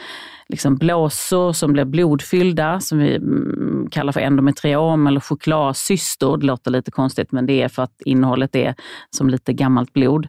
liksom 0.54 0.76
blåsor 0.76 1.54
som 1.54 1.74
blir 1.74 1.86
blodfyllda, 1.86 2.80
som 2.80 2.98
vi 2.98 3.16
mm, 3.16 3.88
kallar 3.92 4.12
för 4.12 4.20
endometriom 4.20 5.08
eller 5.08 5.20
chokladcystor. 5.20 6.38
Det 6.38 6.46
låter 6.46 6.72
lite 6.72 6.92
konstigt, 6.92 7.32
men 7.32 7.46
det 7.46 7.62
är 7.62 7.68
för 7.70 7.84
att 7.84 8.02
innehållet 8.06 8.56
är 8.56 8.76
som 9.10 9.30
lite 9.30 9.54
gammalt 9.54 9.94
blod. 9.94 10.28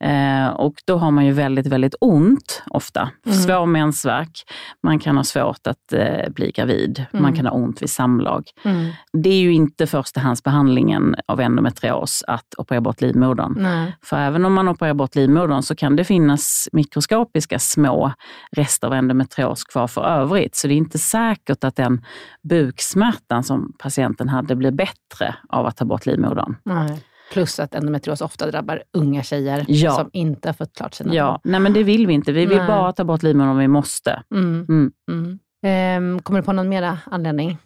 Eh, 0.00 0.46
och 0.46 0.74
då 0.86 0.96
har 0.96 1.10
man 1.10 1.26
ju 1.26 1.32
väldigt, 1.32 1.66
väldigt 1.66 1.94
ont 2.00 2.62
ofta. 2.70 3.10
Mm. 3.26 3.38
Svår 3.38 3.66
mensvärk. 3.66 4.42
Man 4.82 4.98
kan 4.98 5.16
ha 5.16 5.24
svårt 5.24 5.66
att 5.66 5.92
eh, 5.92 6.30
bli 6.30 6.50
gravid. 6.50 7.04
Man 7.12 7.22
Mm. 7.24 7.34
kan 7.36 7.46
ha 7.46 7.52
ont 7.52 7.82
vid 7.82 7.90
samlag. 7.90 8.44
Mm. 8.64 8.92
Det 9.12 9.30
är 9.30 9.40
ju 9.40 9.52
inte 9.52 9.86
förstahandsbehandlingen 9.86 11.16
av 11.28 11.40
endometrios 11.40 12.24
att 12.26 12.54
operera 12.58 12.80
bort 12.80 13.00
livmodern. 13.00 13.54
Nej. 13.58 13.96
För 14.02 14.16
även 14.16 14.44
om 14.44 14.52
man 14.54 14.68
opererar 14.68 14.94
bort 14.94 15.14
livmodern 15.14 15.62
så 15.62 15.74
kan 15.76 15.96
det 15.96 16.04
finnas 16.04 16.68
mikroskopiska 16.72 17.58
små 17.58 18.12
rester 18.56 18.86
av 18.86 18.94
endometrios 18.94 19.64
kvar 19.72 19.86
för 19.86 20.04
övrigt. 20.04 20.54
Så 20.56 20.68
det 20.68 20.74
är 20.74 20.76
inte 20.76 20.98
säkert 20.98 21.64
att 21.64 21.76
den 21.76 22.04
buksmärtan 22.42 23.44
som 23.44 23.72
patienten 23.78 24.28
hade 24.28 24.56
blir 24.56 24.70
bättre 24.70 25.34
av 25.48 25.66
att 25.66 25.76
ta 25.76 25.84
bort 25.84 26.06
livmodern. 26.06 26.56
Nej. 26.64 27.02
Plus 27.32 27.60
att 27.60 27.74
endometrios 27.74 28.20
ofta 28.20 28.50
drabbar 28.50 28.82
unga 28.92 29.22
tjejer 29.22 29.64
Ja. 29.68 29.90
som 29.92 30.10
inte 30.12 30.48
har 30.48 30.52
fått 30.54 30.76
klart 30.76 30.94
sina 30.94 31.14
Ja, 31.14 31.40
nej 31.44 31.60
men 31.60 31.72
det 31.72 31.82
vill 31.82 32.06
vi 32.06 32.12
inte. 32.12 32.32
Vi 32.32 32.46
vill 32.46 32.58
Nej. 32.58 32.66
bara 32.66 32.92
ta 32.92 33.04
bort 33.04 33.22
livmodern 33.22 33.50
om 33.50 33.58
vi 33.58 33.68
måste. 33.68 34.22
barn. 34.30 34.44
Mm. 34.44 34.66
Mm. 34.68 34.92
Mm. 35.10 35.38
Ehm, 35.62 36.22
kommer 36.22 36.40
du 36.40 36.44
på 36.46 36.52
någon 36.52 36.68
mera 36.68 36.98
anledning? 37.04 37.58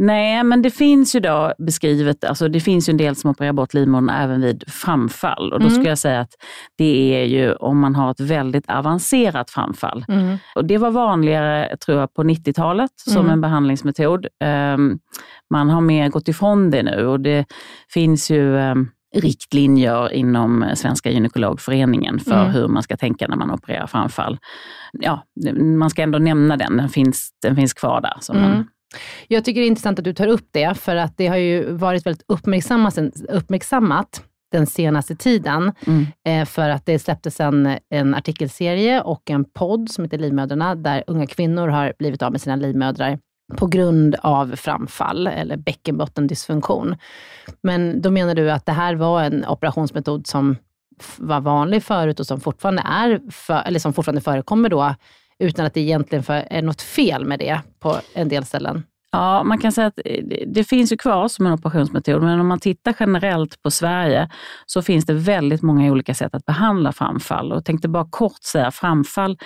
Nej, 0.00 0.44
men 0.44 0.62
det 0.62 0.70
finns 0.70 1.14
ju 1.16 1.20
då 1.20 1.52
beskrivet, 1.58 2.24
alltså 2.24 2.48
det 2.48 2.60
finns 2.60 2.88
ju 2.88 2.90
en 2.90 2.96
del 2.96 3.16
som 3.16 3.30
opererar 3.30 3.52
bort 3.52 3.74
livmodern 3.74 4.10
även 4.10 4.40
vid 4.40 4.64
framfall. 4.68 5.52
Och 5.52 5.60
då 5.60 5.66
Mm. 5.66 5.70
skulle 5.74 5.88
jag 5.88 5.98
säga 5.98 6.20
att 6.20 6.30
det 6.78 7.14
är 7.22 7.24
ju 7.24 7.52
om 7.54 7.78
man 7.80 7.94
har 7.94 8.10
ett 8.10 8.20
väldigt 8.20 8.70
avancerat 8.70 9.50
framfall. 9.50 10.04
Mm. 10.08 10.36
Och 10.54 10.64
det 10.64 10.78
var 10.78 10.90
vanligare, 10.90 11.76
tror 11.76 11.98
jag, 12.00 12.14
på 12.14 12.22
90-talet 12.22 12.90
som 12.96 13.16
Mm. 13.20 13.30
en 13.32 13.40
behandlingsmetod. 13.40 14.26
Ehm, 14.44 14.98
man 15.50 15.70
har 15.70 15.80
mer 15.80 16.08
gått 16.08 16.28
ifrån 16.28 16.70
det 16.70 16.82
nu 16.82 17.06
och 17.06 17.20
det 17.20 17.44
finns 17.94 18.30
ju 18.30 18.58
ehm, 18.58 18.88
riktlinjer 19.16 20.12
inom 20.12 20.64
Svenska 20.74 21.10
gynekologföreningen 21.10 22.18
för 22.20 22.40
Mm. 22.40 22.52
hur 22.52 22.68
man 22.68 22.82
ska 22.82 22.96
tänka 22.96 23.28
när 23.28 23.36
man 23.36 23.50
opererar 23.50 23.86
framfall. 23.86 24.38
Ja, 24.92 25.22
man 25.78 25.90
ska 25.90 26.02
ändå 26.02 26.18
nämna 26.18 26.56
den, 26.56 26.76
den 26.76 26.88
finns, 26.88 27.30
den 27.42 27.56
finns 27.56 27.72
kvar 27.74 28.00
där. 28.00 28.14
Som 28.20 28.36
Mm. 28.36 28.50
en, 28.52 28.66
Jag 29.28 29.44
tycker 29.44 29.60
det 29.60 29.66
är 29.66 29.68
intressant 29.68 29.98
att 29.98 30.04
du 30.04 30.12
tar 30.12 30.26
upp 30.26 30.48
det, 30.50 30.74
för 30.78 30.96
att 30.96 31.16
det 31.16 31.26
har 31.26 31.36
ju 31.36 31.72
varit 31.72 32.06
väldigt 32.06 32.24
uppmärksammat, 32.28 32.98
uppmärksammat 33.28 34.22
den 34.52 34.66
senaste 34.66 35.16
tiden, 35.16 35.72
mm. 35.86 36.06
eh, 36.26 36.46
för 36.46 36.68
att 36.68 36.86
det 36.86 36.98
släpptes 36.98 37.40
en, 37.40 37.78
en 37.90 38.14
artikelserie 38.14 39.00
och 39.02 39.30
en 39.30 39.44
podd 39.44 39.90
som 39.90 40.04
heter 40.04 40.18
Livmödrarna, 40.18 40.74
där 40.74 41.04
unga 41.06 41.26
kvinnor 41.26 41.68
har 41.68 41.92
blivit 41.98 42.22
av 42.22 42.32
med 42.32 42.40
sina 42.40 42.56
livmödrar 42.56 43.18
på 43.56 43.66
grund 43.66 44.14
av 44.22 44.56
framfall 44.56 45.26
eller 45.26 45.56
bäckenbottendysfunktion. 45.56 46.96
Men 47.62 48.02
då 48.02 48.10
menar 48.10 48.34
du 48.34 48.50
att 48.50 48.66
det 48.66 48.72
här 48.72 48.94
var 48.94 49.22
en 49.22 49.44
operationsmetod 49.44 50.26
som 50.26 50.56
var 51.16 51.40
vanlig 51.40 51.82
förut 51.82 52.20
och 52.20 52.26
som 52.26 52.40
fortfarande, 52.40 52.82
är 52.86 53.20
för, 53.30 53.62
eller 53.66 53.78
som 53.78 53.92
fortfarande 53.92 54.20
förekommer 54.20 54.68
då, 54.68 54.94
utan 55.38 55.66
att 55.66 55.74
det 55.74 55.80
egentligen 55.80 56.24
är 56.28 56.62
något 56.62 56.82
fel 56.82 57.24
med 57.24 57.38
det 57.38 57.60
på 57.78 58.00
en 58.14 58.28
del 58.28 58.44
ställen? 58.44 58.82
Ja, 59.12 59.42
man 59.44 59.58
kan 59.58 59.72
säga 59.72 59.86
att 59.86 59.98
eh, 60.04 60.24
det- 60.24 60.44
det 60.46 60.64
finns 60.64 60.92
ju 60.92 60.96
kvar 60.96 61.28
som 61.28 61.46
en 61.46 61.52
operationsmetod, 61.52 62.22
men 62.22 62.40
om 62.40 62.46
man 62.48 62.60
tittar 62.60 62.94
generellt 63.00 63.62
på 63.62 63.70
Sverige 63.70 64.28
så 64.66 64.82
finns 64.82 65.06
det 65.06 65.12
väldigt 65.14 65.62
många 65.62 65.92
olika 65.92 66.14
sätt 66.14 66.34
att 66.34 66.44
behandla 66.46 66.92
framfall. 66.92 67.50
Och 67.52 67.56
jag 67.56 67.64
tänkte 67.64 67.88
bara 67.88 68.06
kort 68.10 68.42
säga, 68.52 68.70
framfall 68.70 69.38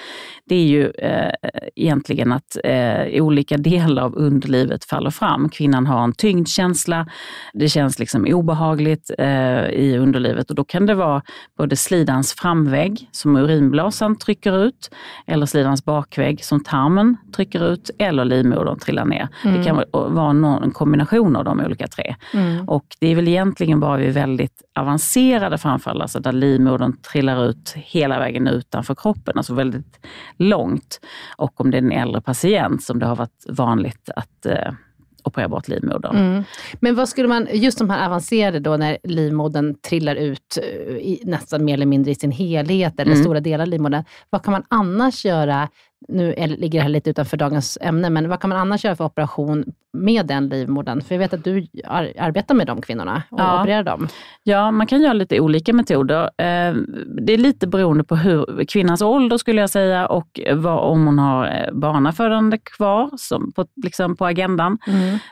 det 0.47 0.54
är 0.54 0.66
ju 0.66 0.90
eh, 0.90 1.33
egentligen 1.76 2.33
att 2.33 2.57
eh, 2.64 3.23
olika 3.23 3.57
delar 3.73 4.02
av 4.02 4.14
underlivet 4.16 4.85
faller 4.85 5.11
fram. 5.11 5.49
Kvinnan 5.49 5.87
har 5.87 6.04
en 6.04 6.12
tyngdkänsla, 6.12 7.07
det 7.52 7.69
känns 7.69 7.99
liksom 7.99 8.25
obehagligt 8.28 9.11
eh, 9.19 9.64
i 9.66 9.97
underlivet 9.99 10.50
och 10.50 10.57
då 10.57 10.64
kan 10.64 10.87
det 10.87 10.95
vara 10.95 11.23
både 11.59 11.76
slidans 11.76 12.33
framvägg 12.33 13.09
som 13.12 13.37
urinblåsan 13.37 14.16
trycker 14.19 14.64
ut, 14.64 14.90
eller 15.26 15.47
slidans 15.47 15.85
bakvägg 15.85 16.45
som 16.45 16.64
tarmen 16.64 17.16
trycker 17.37 17.73
ut, 17.73 17.90
eller 17.99 18.25
livmodern 18.25 18.78
trillar 18.78 19.04
ner. 19.04 19.28
Det 19.56 19.64
kan 19.64 19.76
vara- 19.76 20.09
vara 20.09 20.32
någon, 20.32 20.71
kombination 20.71 21.37
av 21.37 21.44
de 21.44 21.61
olika 21.61 21.87
tre. 21.87 22.14
Mm. 22.35 22.68
Och 22.68 22.85
det 23.00 23.06
är 23.06 23.16
väl 23.16 23.28
egentligen 23.28 23.80
bara 23.80 23.97
vid 23.97 24.14
väldigt 24.14 24.62
avancerade 24.78 25.59
framfall, 25.59 26.02
alltså 26.02 26.21
där 26.21 26.32
livmodern 26.32 26.97
trillar 27.12 27.44
ut 27.44 27.73
hela 27.76 28.18
vägen 28.18 28.47
utanför 28.49 28.94
kroppen, 28.94 29.35
alltså 29.37 29.54
väldigt 29.54 30.06
långt. 30.37 31.00
Och 31.37 31.61
om 31.61 31.71
det 31.71 31.76
är 31.76 31.82
en 31.82 31.92
äldre 31.92 32.21
patient 32.21 32.82
som 32.82 32.99
det 32.99 33.06
har 33.06 33.16
varit 33.16 33.44
vanligt 33.49 34.11
att, 34.16 34.47
eh, 34.47 34.73
operera 35.25 35.49
bort 35.49 35.68
livmodern. 35.68 36.16
Mm. 36.16 36.44
Men 36.80 36.94
vad 36.94 37.09
skulle 37.09 37.28
man, 37.28 37.47
just 37.52 37.78
de 37.78 37.90
här 37.90 38.06
avancerade 38.06 38.59
då, 38.61 38.76
när 38.76 38.99
livmodern 39.04 39.75
trillar 39.88 40.14
ut 40.14 40.59
eh, 40.62 40.94
i, 40.97 41.23
nästan 41.25 41.64
mer 41.64 41.75
eller 41.75 41.87
mindre 41.87 42.11
i 42.11 42.14
sin 42.14 42.30
helhet, 42.32 43.00
eller 43.00 43.12
Mm. 43.12 43.25
stora 43.25 43.40
delar 43.40 43.64
av 43.64 43.68
livmodern. 43.68 44.04
Vad 44.30 44.42
kan 44.44 44.52
man 44.52 44.62
annars 44.68 45.25
göra, 45.25 45.68
nu 46.09 46.35
ligger 46.37 46.78
det 46.78 46.82
här 46.82 46.88
lite 46.88 47.11
utanför 47.11 47.37
dagens 47.37 47.78
ämne, 47.80 48.11
men 48.11 48.28
vad 48.28 48.40
kan 48.40 48.50
man 48.50 48.59
annars 48.59 48.85
göra 48.85 48.97
för 48.97 49.04
operation 49.04 49.64
med 49.92 50.26
den 50.26 50.49
livmodern? 50.49 51.00
För 51.02 51.14
jag 51.14 51.18
vet 51.18 51.34
att 51.34 51.44
du 51.44 51.66
ar, 51.84 52.12
arbetar 52.18 52.54
med 52.54 52.66
de 52.66 52.80
kvinnorna 52.82 53.22
och 53.30 53.40
Ja. 53.40 53.61
opererar 53.62 53.82
dem. 53.82 54.08
Ja, 54.42 54.70
man 54.70 54.87
kan 54.87 55.02
göra 55.02 55.12
lite 55.12 55.40
olika 55.40 55.72
metoder. 55.72 56.22
Eh, 56.22 56.75
Det 57.26 57.32
är 57.32 57.38
lite 57.38 57.66
beroende 57.66 58.04
på 58.04 58.16
hur, 58.16 58.64
kvinnans 58.64 59.02
ålder 59.02 59.38
skulle 59.38 59.61
jag 59.61 59.70
säga 59.70 60.06
och 60.06 60.40
vad, 60.54 60.78
om 60.78 61.06
hon 61.06 61.18
har 61.18 61.44
eh, 61.46 61.72
barnafödande 61.72 62.58
kvar 62.58 63.11
som 63.16 63.52
på, 63.52 63.66
liksom 63.82 64.16
på 64.16 64.26
agendan. 64.26 64.78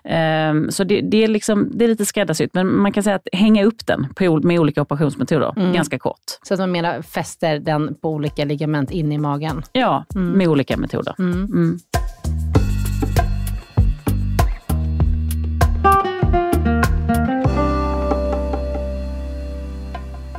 Eh, 0.04 0.68
Så 0.68 0.84
det, 0.84 1.00
det, 1.00 1.24
är 1.24 1.28
liksom, 1.28 1.68
det 1.74 1.84
är 1.84 1.88
lite 1.88 2.06
skräddarsytt, 2.06 2.54
men 2.54 2.76
man 2.76 2.92
kan 2.92 3.02
säga 3.02 3.16
att 3.16 3.28
hänga 3.32 3.64
upp 3.64 3.86
den 3.86 4.06
på, 4.14 4.36
med 4.46 4.58
olika 4.60 4.82
operationsmetoder, 4.82 5.52
Mm. 5.56 5.72
ganska 5.72 5.98
kort. 5.98 6.16
Så 6.42 6.54
att 6.54 6.60
man 6.60 6.72
mera 6.72 7.02
fäster 7.02 7.58
den 7.58 7.94
på 7.94 8.10
olika 8.10 8.44
ligament 8.44 8.90
in 8.90 9.12
i 9.12 9.18
magen. 9.18 9.62
Ja, 9.72 10.04
med 10.14 10.48
olika 10.48 10.76
metoder. 10.76 11.14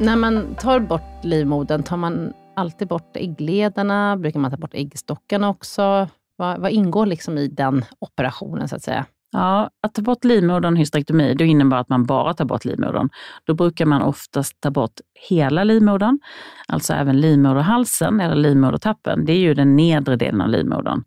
När 0.01 0.15
man 0.15 0.55
tar 0.55 0.79
bort 0.79 1.23
livmodern, 1.23 1.83
tar 1.83 1.97
man 1.97 2.33
alltid 2.55 2.87
bort 2.87 3.17
äggledarna? 3.17 4.17
Brukar 4.17 4.39
man 4.39 4.51
ta 4.51 4.57
bort 4.57 4.73
äggstockarna 4.73 5.49
också? 5.49 6.07
Vad, 6.35 6.59
vad 6.59 6.71
ingår 6.71 7.05
liksom 7.05 7.37
i 7.37 7.47
den 7.47 7.85
operationen, 7.99 8.67
så 8.67 8.75
att 8.75 8.83
säga? 8.83 9.05
Ja, 9.33 9.69
att 9.83 9.93
ta 9.93 10.01
bort 10.01 10.23
livmodern, 10.23 10.75
hysterektomi, 10.75 11.33
då 11.33 11.43
innebär 11.43 11.77
att 11.77 11.89
man 11.89 12.05
bara 12.05 12.33
tar 12.33 12.45
bort 12.45 12.65
livmodern. 12.65 13.09
Då 13.45 13.53
brukar 13.53 13.85
man 13.85 14.01
oftast 14.01 14.61
ta 14.61 14.71
bort 14.71 14.91
hela 15.29 15.63
livmodern, 15.63 16.19
alltså 16.67 16.93
även 16.93 17.21
livmoderhalsen 17.21 18.19
eller 18.19 18.35
livmodertappen. 18.35 19.25
Det 19.25 19.33
är 19.33 19.37
ju 19.37 19.53
den 19.53 19.75
nedre 19.75 20.15
delen 20.15 20.41
av 20.41 20.49
livmodern. 20.49 21.03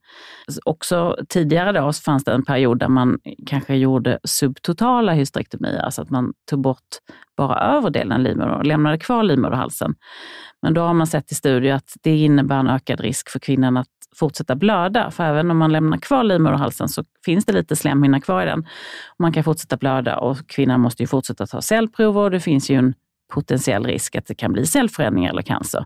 Också 0.64 1.16
tidigare 1.28 1.72
då 1.72 1.92
så 1.92 2.02
fanns 2.02 2.24
det 2.24 2.32
en 2.32 2.44
period 2.44 2.78
där 2.78 2.88
man 2.88 3.18
kanske 3.46 3.76
gjorde 3.76 4.18
subtotala 4.24 5.12
hysterektomier, 5.12 5.78
alltså 5.78 6.02
att 6.02 6.10
man 6.10 6.32
tog 6.50 6.60
bort 6.60 6.88
bara 7.36 7.58
överdelen 7.58 8.12
av 8.12 8.20
livmodern 8.20 8.54
och 8.54 8.66
lämnade 8.66 8.98
kvar 8.98 9.22
livmoderhalsen. 9.22 9.94
Men 10.62 10.74
då 10.74 10.80
har 10.80 10.94
man 10.94 11.06
sett 11.06 11.32
i 11.32 11.34
studier 11.34 11.74
att 11.74 11.96
det 12.02 12.16
innebär 12.16 12.58
en 12.58 12.68
ökad 12.68 13.00
risk 13.00 13.30
för 13.30 13.38
kvinnan 13.38 13.76
att 13.76 13.88
fortsätta 14.14 14.54
blöda. 14.54 15.10
För 15.10 15.24
även 15.24 15.50
om 15.50 15.58
man 15.58 15.72
lämnar 15.72 15.98
kvar 15.98 16.24
livmoderhalsen 16.24 16.88
så 16.88 17.04
finns 17.24 17.44
det 17.44 17.52
lite 17.52 17.76
slemhinna 17.76 18.20
kvar 18.20 18.42
i 18.42 18.46
den. 18.46 18.66
Man 19.18 19.32
kan 19.32 19.44
fortsätta 19.44 19.76
blöda 19.76 20.18
och 20.18 20.48
kvinnan 20.48 20.80
måste 20.80 21.02
ju 21.02 21.06
fortsätta 21.06 21.46
ta 21.46 21.62
cellprover 21.62 22.20
och 22.20 22.30
det 22.30 22.40
finns 22.40 22.70
ju 22.70 22.76
en 22.76 22.94
potentiell 23.32 23.86
risk 23.86 24.16
att 24.16 24.26
det 24.26 24.34
kan 24.34 24.52
bli 24.52 24.66
cellförändringar 24.66 25.30
eller 25.30 25.42
cancer. 25.42 25.84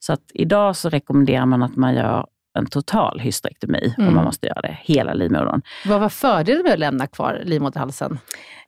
Så 0.00 0.12
att 0.12 0.22
idag 0.34 0.76
så 0.76 0.88
rekommenderar 0.88 1.46
man 1.46 1.62
att 1.62 1.76
man 1.76 1.94
gör 1.94 2.26
en 2.54 2.66
total 2.66 3.20
hysterektomi 3.20 3.94
Mm. 3.98 4.08
om 4.08 4.14
man 4.14 4.24
måste 4.24 4.46
göra 4.46 4.60
det, 4.60 4.78
hela 4.82 5.14
livmodern. 5.14 5.62
Vad 5.86 6.00
var 6.00 6.08
fördelen 6.08 6.62
med 6.62 6.72
att 6.72 6.78
lämna 6.78 7.06
kvar 7.06 7.42
livmoderhalsen? 7.44 8.18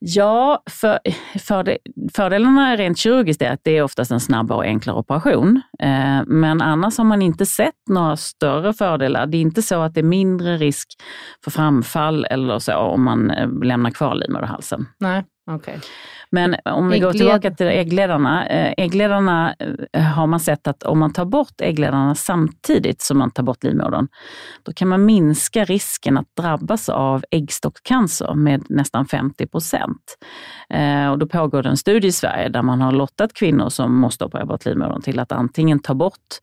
Ja, 0.01 0.63
för, 0.71 0.99
för 1.39 1.63
det, 1.65 1.79
fördelarna 2.15 2.77
rent 2.77 2.99
kirurgiskt 2.99 3.43
är 3.43 3.51
att 3.51 3.61
det 3.65 3.77
är 3.79 3.83
oftast 3.83 4.11
en 4.11 4.21
snabbare 4.21 4.59
och 4.59 4.65
enklare 4.65 4.97
operation. 4.97 5.61
Eh, 5.79 6.23
men 6.27 6.63
annars 6.63 6.99
har 6.99 7.05
man 7.05 7.23
inte 7.23 7.47
sett 7.47 7.75
några 7.91 8.17
större 8.17 8.73
fördelar. 8.73 9.27
Det 9.27 9.37
är 9.37 9.41
inte 9.43 9.63
så 9.63 9.83
att 9.83 9.95
det 9.95 10.01
är 10.01 10.05
mindre 10.05 10.57
risk 10.57 10.89
för 11.45 11.51
framfall 11.51 12.25
eller 12.31 12.59
så 12.59 12.77
om 12.77 13.05
man 13.05 13.31
eh, 13.31 13.49
lämnar 13.63 13.91
kvar 13.91 14.15
livmoderhalsen. 14.15 14.87
Nej, 14.99 15.25
okej. 15.51 15.81
Men 16.31 16.57
om 16.65 16.89
vi 16.89 16.99
går 16.99 17.13
tillbaka 17.13 17.51
till 17.51 17.67
äggledarna. 17.67 18.47
Eh, 18.47 18.75
äggledarna 18.77 19.55
eh, 19.93 20.03
har 20.03 20.27
man 20.27 20.41
sett 20.41 20.67
att 20.67 20.83
om 20.83 20.99
man 20.99 21.13
tar 21.13 21.25
bort 21.25 21.61
äggledarna 21.61 22.15
samtidigt 22.15 23.03
som 23.03 23.19
man 23.19 23.31
tar 23.31 23.43
bort 23.43 23.65
livmodern, 23.65 24.09
då 24.63 24.73
kan 24.73 24.89
man 24.89 25.05
minska 25.05 25.65
risken 25.65 26.19
att 26.19 26.37
drabbas 26.37 26.89
av 26.89 27.25
äggstockcancer 27.31 28.35
med 28.35 28.65
nästan 28.69 29.07
50 29.07 29.47
procent. 29.47 30.17
Eh, 30.71 31.11
och 31.11 31.19
då 31.19 31.27
pågår 31.27 31.63
det 31.63 31.69
en 31.69 31.77
studie 31.77 32.09
i 32.09 32.13
Sverige 32.13 32.49
där 32.49 32.63
man 32.63 32.81
har 32.81 32.93
lottat 32.93 33.33
kvinnor 33.35 33.69
som 33.69 34.01
måste 34.01 34.25
operera 34.25 34.47
bort 34.47 34.65
livmodern 34.65 35.03
till 35.03 35.19
att 35.19 35.33
antingen 35.33 35.79
ta 35.79 35.95
bort 35.95 36.41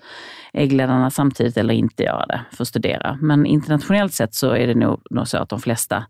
äggledarna 0.53 1.10
samtidigt 1.10 1.57
eller 1.57 1.73
inte 1.73 2.03
göra 2.03 2.25
det 2.25 2.41
för 2.51 2.63
att 2.63 2.67
studera. 2.67 3.17
Men 3.21 3.45
internationellt 3.45 4.13
sett 4.13 4.36
så 4.36 4.51
är 4.51 4.67
det 4.67 4.75
nog 4.75 4.99
så 5.25 5.38
att 5.38 5.49
de 5.49 5.60
flesta 5.60 6.03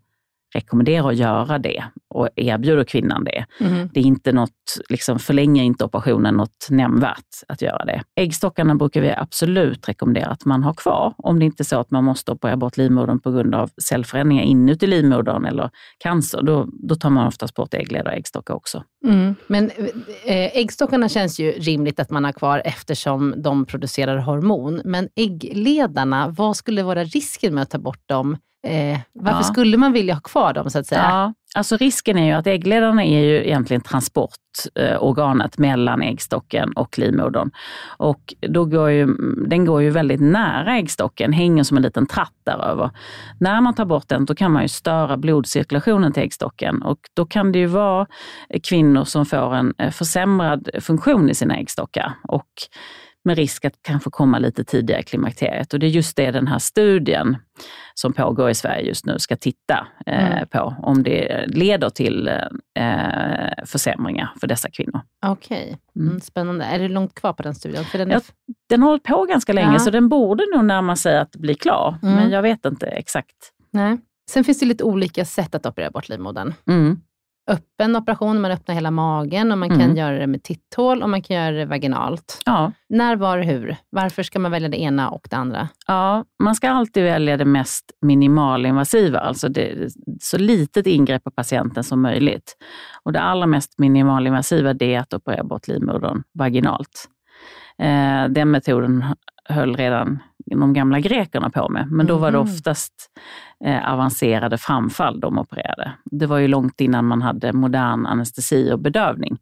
rekommenderar 0.54 1.08
att 1.08 1.16
göra 1.16 1.58
det 1.58 1.84
och 2.10 2.28
erbjuder 2.36 2.84
kvinnan 2.84 3.24
det. 3.24 3.44
Mhm. 3.60 3.90
Det 3.94 4.00
är 4.00 4.04
inte 4.04 4.32
något, 4.32 4.50
liksom 4.88 5.18
förlänger 5.18 5.64
inte 5.64 5.84
operationen 5.84 6.34
något 6.34 6.66
nämnvärt 6.70 7.24
att 7.48 7.62
göra 7.62 7.84
det. 7.84 8.02
Äggstockarna 8.16 8.74
brukar 8.74 9.00
vi 9.00 9.10
absolut 9.10 9.88
rekommendera 9.88 10.26
att 10.26 10.44
man 10.44 10.62
har 10.62 10.74
kvar 10.74 11.14
om 11.18 11.38
det 11.38 11.44
inte 11.44 11.62
är 11.62 11.64
så 11.64 11.80
att 11.80 11.90
man 11.90 12.04
måste 12.04 12.32
operera 12.32 12.56
bort 12.56 12.76
livmodern 12.76 13.20
på 13.20 13.30
grund 13.30 13.54
av 13.54 13.70
cellförändringar 13.82 14.44
inuti 14.44 14.86
livmodern 14.86 15.44
eller 15.44 15.70
cancer. 15.98 16.42
Då, 16.42 16.68
då 16.72 16.94
tar 16.94 17.10
man 17.10 17.26
oftast 17.26 17.54
bort 17.54 17.74
äggledare 17.74 18.12
och 18.12 18.18
äggstockar 18.18 18.54
också. 18.54 18.82
Mm. 19.06 19.34
Men 19.46 19.70
eh, 20.24 20.56
äggstockarna 20.56 21.08
känns 21.08 21.40
ju 21.40 21.52
rimligt 21.52 22.00
att 22.00 22.10
man 22.10 22.24
har 22.24 22.32
kvar 22.32 22.62
eftersom 22.64 23.34
de 23.36 23.66
producerar 23.66 24.16
hormon. 24.16 24.82
Men 24.84 25.08
äggledarna, 25.16 26.28
vad 26.28 26.56
skulle 26.56 26.82
vara 26.82 27.04
risken 27.04 27.54
med 27.54 27.62
att 27.62 27.70
ta 27.70 27.78
bort 27.78 28.08
dem? 28.08 28.36
Eh, 28.64 28.98
varför 29.12 29.38
Ja. 29.38 29.42
skulle 29.42 29.76
man 29.76 29.92
vilja 29.92 30.14
ha 30.14 30.20
kvar 30.20 30.52
dem 30.52 30.70
så 30.70 30.78
att 30.78 30.86
säga? 30.86 31.02
Ja, 31.02 31.34
alltså 31.54 31.76
risken 31.76 32.18
är 32.18 32.26
ju 32.26 32.32
att 32.32 32.46
äggledarna 32.46 33.04
är 33.04 33.20
ju 33.20 33.44
egentligen 33.46 33.80
transportorganet 33.80 35.58
mellan 35.58 36.02
äggstocken 36.02 36.72
och 36.72 36.98
livmodern. 36.98 37.50
Och 37.96 38.34
då 38.48 38.64
går 38.64 38.90
ju, 38.90 39.06
den 39.48 39.64
går 39.64 39.82
ju 39.82 39.90
väldigt 39.90 40.20
nära 40.20 40.76
äggstocken, 40.76 41.32
hänger 41.32 41.62
som 41.62 41.76
en 41.76 41.82
liten 41.82 42.06
tratt 42.06 42.32
däröver. 42.46 42.90
När 43.40 43.60
man 43.60 43.74
tar 43.74 43.84
bort 43.84 44.08
den 44.08 44.24
då 44.24 44.34
kan 44.34 44.52
man 44.52 44.62
ju 44.62 44.68
störa 44.68 45.16
blodcirkulationen 45.16 46.12
till 46.12 46.22
äggstocken 46.22 46.82
och 46.82 46.98
då 47.14 47.26
kan 47.26 47.52
det 47.52 47.58
ju 47.58 47.66
vara 47.66 48.06
kvinnor 48.62 49.04
som 49.04 49.26
får 49.26 49.54
en 49.54 49.74
eh, 49.78 49.90
försämrad 49.90 50.68
funktion 50.80 51.30
i 51.30 51.34
sina 51.34 51.56
äggstockar. 51.56 52.12
Och 52.28 52.48
med 53.24 53.36
risk 53.36 53.64
att 53.64 53.74
kanske 53.82 54.10
komma 54.10 54.38
lite 54.38 54.64
tidigare 54.64 55.00
i 55.00 55.04
klimakteriet. 55.04 55.72
Och 55.72 55.78
det 55.78 55.86
är 55.86 55.90
just 55.90 56.16
det 56.16 56.30
den 56.30 56.46
här 56.46 56.58
studien 56.58 57.36
som 57.94 58.12
pågår 58.12 58.50
i 58.50 58.54
Sverige 58.54 58.86
just 58.86 59.06
nu 59.06 59.18
ska 59.18 59.36
titta 59.36 59.86
eh, 60.06 60.32
Mm. 60.36 60.48
på, 60.48 60.74
om 60.82 61.02
det 61.02 61.44
leder 61.46 61.90
till 61.90 62.28
eh, 62.28 63.64
försämringar 63.66 64.32
för 64.40 64.46
dessa 64.46 64.70
kvinnor. 64.70 65.00
Okej, 65.26 65.78
Mm. 65.96 66.08
mm, 66.08 66.20
spännande. 66.20 66.64
Är 66.64 66.78
det 66.78 66.88
långt 66.88 67.14
kvar 67.14 67.32
på 67.32 67.42
den 67.42 67.54
studien? 67.54 67.84
För 67.84 67.98
den 67.98 68.10
är 68.10 68.14
Ja. 68.14 68.20
Den 68.68 68.82
har 68.82 68.88
hållit 68.88 69.02
på 69.02 69.24
ganska 69.24 69.52
länge 69.52 69.72
Ja. 69.72 69.78
så 69.78 69.90
den 69.90 70.08
borde 70.08 70.44
nog 70.54 70.64
närma 70.64 70.96
sig 70.96 71.18
att 71.18 71.36
bli 71.36 71.54
klar, 71.54 71.98
Mm. 72.02 72.14
men 72.14 72.30
jag 72.30 72.42
vet 72.42 72.64
inte 72.64 72.86
exakt. 72.86 73.36
Nej. 73.70 73.98
Sen 74.30 74.44
finns 74.44 74.58
det 74.60 74.66
lite 74.66 74.84
olika 74.84 75.24
sätt 75.24 75.54
att 75.54 75.66
operera 75.66 75.90
bort 75.90 76.08
livmodern. 76.08 76.52
Öppen 77.50 77.96
operation, 77.96 78.40
man 78.40 78.50
öppnar 78.50 78.74
hela 78.74 78.90
magen 78.90 79.52
och 79.52 79.58
man 79.58 79.68
kan 79.68 79.80
Mm. 79.80 79.96
göra 79.96 80.18
det 80.18 80.26
med 80.26 80.42
titthål 80.42 81.02
och 81.02 81.10
man 81.10 81.22
kan 81.22 81.36
göra 81.36 81.50
det 81.50 81.66
vaginalt. 81.66 82.42
Ja. 82.46 82.72
När, 82.88 83.16
var, 83.16 83.38
hur? 83.38 83.76
Varför 83.90 84.22
ska 84.22 84.38
man 84.38 84.50
välja 84.50 84.68
det 84.68 84.80
ena 84.80 85.10
och 85.10 85.26
det 85.30 85.36
andra? 85.36 85.68
Ja, 85.86 86.24
man 86.42 86.54
ska 86.54 86.70
alltid 86.70 87.04
välja 87.04 87.36
det 87.36 87.44
mest 87.44 87.84
minimalinvasiva, 88.02 89.18
alltså 89.18 89.48
det, 89.48 89.92
så 90.20 90.38
litet 90.38 90.86
ingrepp 90.86 91.24
på 91.24 91.30
patienten 91.30 91.84
som 91.84 92.02
möjligt. 92.02 92.56
Och 93.02 93.12
det 93.12 93.20
allra 93.20 93.46
mest 93.46 93.78
minimalinvasiva 93.78 94.74
det 94.74 94.94
är 94.94 95.00
att 95.00 95.14
operera 95.14 95.44
bort 95.44 95.68
livmodern 95.68 96.22
vaginalt. 96.38 97.08
Eh, 97.78 98.24
den 98.28 98.50
metoden 98.50 99.04
höll 99.48 99.76
redan 99.76 100.18
de 100.46 100.72
gamla 100.72 101.00
grekerna 101.00 101.50
på 101.50 101.68
med, 101.68 101.90
men 101.92 102.06
då 102.06 102.16
var 102.16 102.30
det 102.30 102.38
Mhm. 102.38 102.46
oftast 102.48 102.92
eh, 103.64 103.92
avancerade 103.92 104.58
framfall 104.58 105.20
de 105.20 105.38
opererade. 105.38 105.92
Det 106.04 106.26
var 106.26 106.38
ju 106.38 106.48
långt 106.48 106.80
innan 106.80 107.04
man 107.04 107.22
hade 107.22 107.52
modern 107.52 108.06
anestesi 108.06 108.72
och 108.72 108.78
bedövning. 108.78 109.38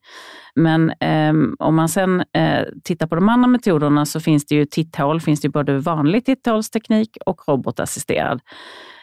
Men 0.55 0.93
ehm, 1.01 1.57
om 1.59 1.75
man 1.75 1.89
sen 1.89 2.21
eh, 2.33 2.65
tittar 2.85 3.07
på 3.07 3.15
de 3.15 3.29
andra 3.29 3.49
metoderna 3.49 4.07
så 4.07 4.21
finns 4.21 4.47
det 4.47 4.55
ju 4.55 4.65
titthål, 4.67 5.21
finns 5.21 5.41
det 5.41 5.49
både 5.49 5.79
vanlig 5.79 6.25
titthålsteknik 6.25 7.17
och 7.27 7.41
robotassisterad. 7.49 8.41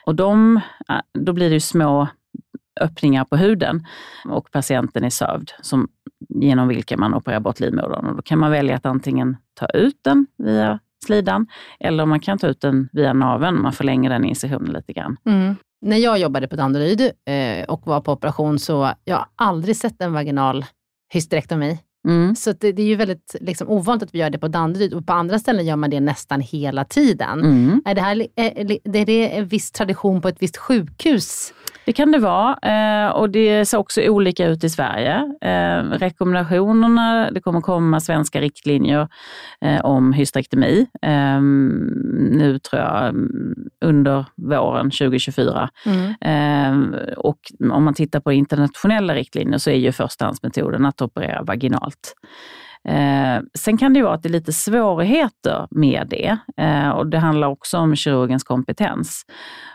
Och 0.05 0.15
de, 0.15 0.57
eh, 0.89 0.99
då 1.19 1.33
blir 1.33 1.49
det 1.49 1.53
ju 1.53 1.59
små 1.59 2.07
öppningar 2.81 3.25
på 3.25 3.37
huden 3.37 3.85
och 4.25 4.51
patienten 4.51 5.03
är 5.03 5.09
sövd 5.09 5.51
som, 5.61 5.87
genom 6.29 6.67
vilka 6.67 6.97
man 6.97 7.13
opererar 7.13 7.39
bort 7.39 7.59
livmodern. 7.59 8.05
Och 8.05 8.15
då 8.15 8.21
kan 8.21 8.39
man 8.39 8.51
välja 8.51 8.75
att 8.75 8.85
antingen 8.85 9.37
ta 9.53 9.65
ut 9.65 9.99
den 10.03 10.27
via 10.37 10.79
slidan 11.05 11.47
eller 11.79 12.05
man 12.05 12.19
kan 12.19 12.37
ta 12.37 12.47
ut 12.47 12.61
den 12.61 12.89
via 12.91 13.13
naveln, 13.13 13.61
man 13.61 13.73
förlänger 13.73 14.09
den 14.09 14.25
incisionen 14.25 14.73
lite 14.73 14.93
grann. 14.93 15.17
När 15.81 15.97
jag 15.97 16.19
jobbade 16.19 16.47
på 16.47 16.55
Danderyd 16.55 17.01
eh, 17.01 17.63
och 17.67 17.87
var 17.87 18.01
på 18.01 18.11
operation 18.11 18.59
så 18.59 18.91
jag 19.03 19.15
har 19.15 19.27
aldrig 19.35 19.75
sett 19.75 20.01
en 20.01 20.13
vaginal 20.13 20.65
hysterektomi. 21.13 21.79
Mm. 22.07 22.35
Så 22.35 22.51
det, 22.51 22.71
det 22.71 22.81
är 22.81 22.87
ju 22.87 22.95
väldigt 22.95 23.35
liksom, 23.41 23.69
ovanligt 23.69 24.03
att 24.03 24.15
vi 24.15 24.19
gör 24.19 24.29
det 24.29 24.37
på 24.37 24.47
Danderyd 24.47 24.93
och 24.93 25.07
på 25.07 25.13
andra 25.13 25.39
ställen 25.39 25.65
gör 25.65 25.75
man 25.75 25.89
det 25.89 25.99
nästan 25.99 26.41
hela 26.41 26.85
tiden. 26.85 27.39
Mm. 27.39 27.81
Är 27.85 27.95
det 27.95 28.01
här 28.01 28.15
är, 28.15 28.27
är, 28.35 28.97
är 28.97 29.05
det 29.05 29.37
en 29.37 29.47
viss 29.47 29.71
tradition 29.71 30.21
på 30.21 30.27
ett 30.27 30.41
visst 30.41 30.57
sjukhus? 30.57 31.53
Det 31.89 31.93
kan 31.93 32.11
det 32.11 32.19
vara 32.19 32.57
eh, 32.61 33.11
och 33.11 33.29
det 33.29 33.65
ser 33.65 33.77
också 33.77 34.01
olika 34.01 34.47
ut 34.47 34.63
i 34.63 34.69
Sverige. 34.69 35.15
Eh, 35.41 35.83
rekommendationerna, 35.83 37.31
det 37.31 37.41
kommer 37.41 37.61
komma 37.61 37.99
svenska 37.99 38.41
riktlinjer 38.41 39.07
eh, 39.61 39.85
om 39.85 40.13
hysterektomi 40.13 40.87
nu 42.31 42.59
tror 42.59 42.81
jag 42.81 43.09
mm, 43.09 43.55
under 43.85 44.25
våren 44.35 44.91
2024. 44.91 45.69
Mm. 45.85 46.95
Och 47.17 47.39
om 47.71 47.83
man 47.83 47.93
tittar 47.93 48.19
på 48.19 48.31
internationella 48.31 49.15
riktlinjer 49.15 49.57
så 49.57 49.69
är 49.69 49.75
ju 49.75 49.91
förstahandsmetoden 49.91 50.85
att 50.85 51.01
operera 51.01 51.43
vaginalt. 51.43 52.13
Eh, 52.87 53.41
sen 53.57 53.77
kan 53.77 53.93
det 53.93 54.03
vara 54.03 54.13
att 54.13 54.23
det 54.23 54.29
är 54.29 54.31
lite 54.33 54.53
svårigheter 54.53 55.67
med 55.71 56.07
det 56.09 56.37
eh, 56.57 56.89
och 56.89 57.07
det 57.07 57.19
handlar 57.19 57.47
också 57.47 57.77
om 57.77 57.95
kirurgens 57.95 58.43
kompetens. 58.43 59.25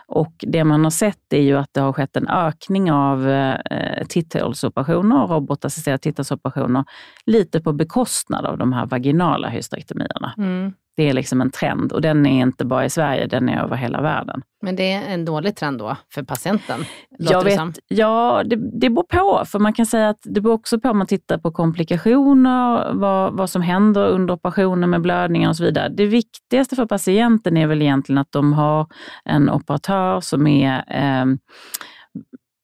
Och 0.07 0.33
det 0.39 0.63
man 0.63 0.83
har 0.83 0.91
sett 0.91 1.33
är 1.33 1.41
ju 1.41 1.57
att 1.57 1.73
det 1.73 1.81
har 1.81 1.93
skett 1.93 2.17
en 2.17 2.27
ökning 2.27 2.91
av 2.91 3.29
eh, 3.29 4.05
titthålsoperationer 4.07 5.23
och 5.23 5.29
robotassisterade 5.29 5.97
titthålsoperationer 5.97 6.83
lite 7.25 7.61
på 7.61 7.73
bekostnad 7.73 8.45
av 8.45 8.57
de 8.57 8.73
här 8.73 8.85
vaginala 8.85 9.49
hysterektomierna. 9.49 10.33
Mm. 10.37 10.73
Det 10.97 11.09
är 11.09 11.13
liksom 11.13 11.41
en 11.41 11.51
trend 11.51 11.91
och 11.91 12.01
den 12.01 12.25
är 12.25 12.41
inte 12.41 12.65
bara 12.65 12.85
i 12.85 12.89
Sverige, 12.89 13.27
den 13.27 13.49
är 13.49 13.63
över 13.63 13.75
hela 13.75 14.01
världen. 14.01 14.41
Men 14.61 14.75
det 14.75 14.91
är 14.91 15.13
en 15.13 15.25
dålig 15.25 15.55
trend 15.55 15.79
då 15.79 15.97
för 16.13 16.23
patienten? 16.23 16.85
Jag 17.19 17.43
vet, 17.43 17.57
det 17.57 17.81
ja, 17.87 18.43
det, 18.45 18.55
det 18.79 18.89
beror 18.89 19.03
på. 19.03 19.45
För 19.45 19.59
man 19.59 19.73
kan 19.73 19.85
säga 19.85 20.09
att 20.09 20.19
det 20.23 20.41
beror 20.41 20.53
också 20.53 20.79
på 20.79 20.89
om 20.89 20.97
man 20.97 21.07
tittar 21.07 21.37
på 21.37 21.51
komplikationer, 21.51 22.93
vad, 22.93 23.33
vad 23.33 23.49
som 23.49 23.61
händer 23.61 24.07
under 24.07 24.33
operationen 24.33 24.89
med 24.89 25.01
blödningar 25.01 25.49
och 25.49 25.55
så 25.55 25.63
vidare. 25.63 25.89
Det 25.89 26.05
viktigaste 26.05 26.75
för 26.75 26.85
patienten 26.85 27.57
är 27.57 27.67
väl 27.67 27.81
egentligen 27.81 28.17
att 28.17 28.31
de 28.31 28.53
har 28.53 28.87
en 29.25 29.49
operatör 29.49 30.21
som 30.21 30.47
är 30.47 30.83
eh, 30.87 31.25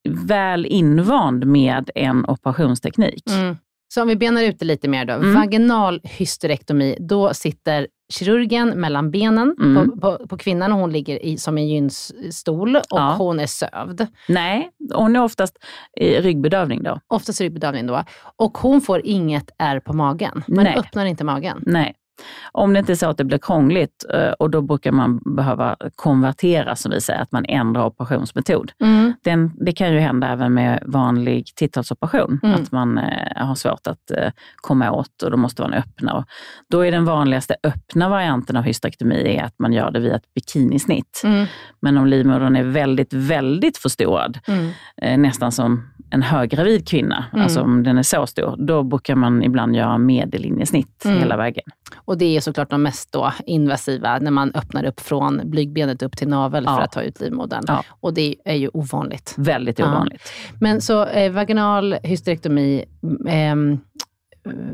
väl 0.09 0.65
invand 0.65 1.45
med 1.45 1.89
en 1.95 2.25
operationsteknik. 2.25 3.23
Mm. 3.29 3.57
Så 3.93 4.01
om 4.01 4.07
vi 4.07 4.15
benar 4.15 4.41
ut 4.41 4.59
det 4.59 4.65
lite 4.65 4.87
mer 4.87 5.05
då. 5.05 5.13
Mm. 5.13 5.33
Vaginal 5.33 6.01
hysterektomi, 6.03 6.97
då 6.99 7.33
sitter 7.33 7.87
kirurgen 8.11 8.69
mellan 8.69 9.11
benen 9.11 9.55
mm. 9.59 9.91
på, 9.91 9.97
på, 9.97 10.27
på, 10.27 10.37
kvinnan 10.37 10.71
och 10.71 10.79
hon 10.79 10.91
ligger 10.91 11.25
i, 11.25 11.37
som 11.37 11.57
en 11.57 11.67
gynstol 11.67 12.75
och 12.75 12.83
ja. 12.89 13.15
hon 13.17 13.39
är 13.39 13.47
sövd. 13.47 14.07
Nej, 14.27 14.69
hon 14.93 15.15
är 15.15 15.23
oftast 15.23 15.57
i 15.97 16.15
ryggbedövning 16.19 16.83
då. 16.83 16.99
Oftast 17.07 17.41
ryggbedövning 17.41 17.87
då. 17.87 18.03
Och 18.35 18.57
hon 18.57 18.81
får 18.81 19.01
inget 19.03 19.49
ärr 19.57 19.79
på 19.79 19.93
magen. 19.93 20.43
Man 20.47 20.63
Nej. 20.63 20.77
öppnar 20.77 21.05
inte 21.05 21.23
magen. 21.23 21.63
Nej. 21.65 21.95
Om 22.51 22.73
det 22.73 22.79
inte 22.79 22.91
är 22.91 22.95
så 22.95 23.09
att 23.09 23.17
det 23.17 23.23
blir 23.23 23.37
krångligt 23.37 24.05
eh, 24.13 24.31
och 24.31 24.49
då 24.49 24.61
brukar 24.61 24.91
man 24.91 25.19
behöva 25.35 25.75
konvertera, 25.95 26.75
som 26.75 26.91
vi 26.91 27.01
säger, 27.01 27.21
att 27.21 27.31
man 27.31 27.45
ändrar 27.45 27.85
operationsmetod. 27.85 28.71
Mm. 28.83 29.13
Den, 29.23 29.51
det 29.65 29.71
kan 29.71 29.93
ju 29.93 29.99
hända 29.99 30.27
även 30.27 30.53
med 30.53 30.83
vanlig 30.85 31.45
titthålsoperation, 31.55 32.39
mm. 32.43 32.61
att 32.61 32.71
man 32.71 32.97
eh, 32.97 33.45
har 33.45 33.55
svårt 33.55 33.87
att 33.87 34.11
eh, 34.11 34.31
komma 34.55 34.91
åt 34.91 35.23
och 35.23 35.31
då 35.31 35.37
måste 35.37 35.61
man 35.61 35.73
öppna. 35.73 36.25
Då 36.69 36.85
är 36.85 36.91
den 36.91 37.05
vanligaste 37.05 37.55
öppna 37.63 38.09
varianten 38.09 38.55
av 38.55 38.63
hysterektomi 38.63 39.37
är 39.37 39.43
att 39.43 39.59
man 39.59 39.73
gör 39.73 39.91
det 39.91 39.99
via 39.99 40.15
ett 40.15 40.33
bikinisnitt. 40.33 41.21
Mm. 41.23 41.45
Men 41.79 41.97
om 41.97 42.07
livmodern 42.07 42.55
är 42.55 42.63
väldigt, 42.63 43.13
väldigt 43.13 43.77
förstorad, 43.77 44.39
mm. 44.47 44.71
eh, 45.01 45.17
nästan 45.17 45.51
som 45.51 45.91
en 46.11 46.21
höggravid 46.21 46.87
kvinna, 46.87 47.25
mm. 47.33 47.43
alltså 47.43 47.61
om 47.61 47.83
den 47.83 47.97
är 47.97 48.03
så 48.03 48.27
stor, 48.27 48.55
då 48.57 48.83
brukar 48.83 49.15
man 49.15 49.43
ibland 49.43 49.75
göra 49.75 49.97
medellinjesnitt 49.97 51.05
mm. 51.05 51.19
hela 51.19 51.37
vägen. 51.37 51.63
Och 52.05 52.17
det 52.17 52.37
är 52.37 52.41
såklart 52.41 52.69
de 52.69 52.83
mest 52.83 53.11
då 53.11 53.33
invasiva, 53.45 54.19
när 54.19 54.31
man 54.31 54.51
öppnar 54.55 54.83
upp 54.85 54.99
från 54.99 55.41
blygbenet 55.43 56.01
upp 56.01 56.17
till 56.17 56.27
navel 56.27 56.63
ja. 56.67 56.75
för 56.75 56.81
att 56.81 56.91
ta 56.91 57.01
ut 57.01 57.19
livmodern. 57.19 57.63
Ja. 57.67 57.83
Och 57.89 58.13
det 58.13 58.35
är 58.45 58.55
ju 58.55 58.69
ovanligt. 58.73 59.33
Väldigt 59.37 59.79
ovanligt. 59.79 60.31
Men 60.59 60.81
så 60.81 61.05
eh, 61.05 61.31
vaginal 61.31 61.93
hysterektomi, 62.03 62.85
eh, 63.27 63.55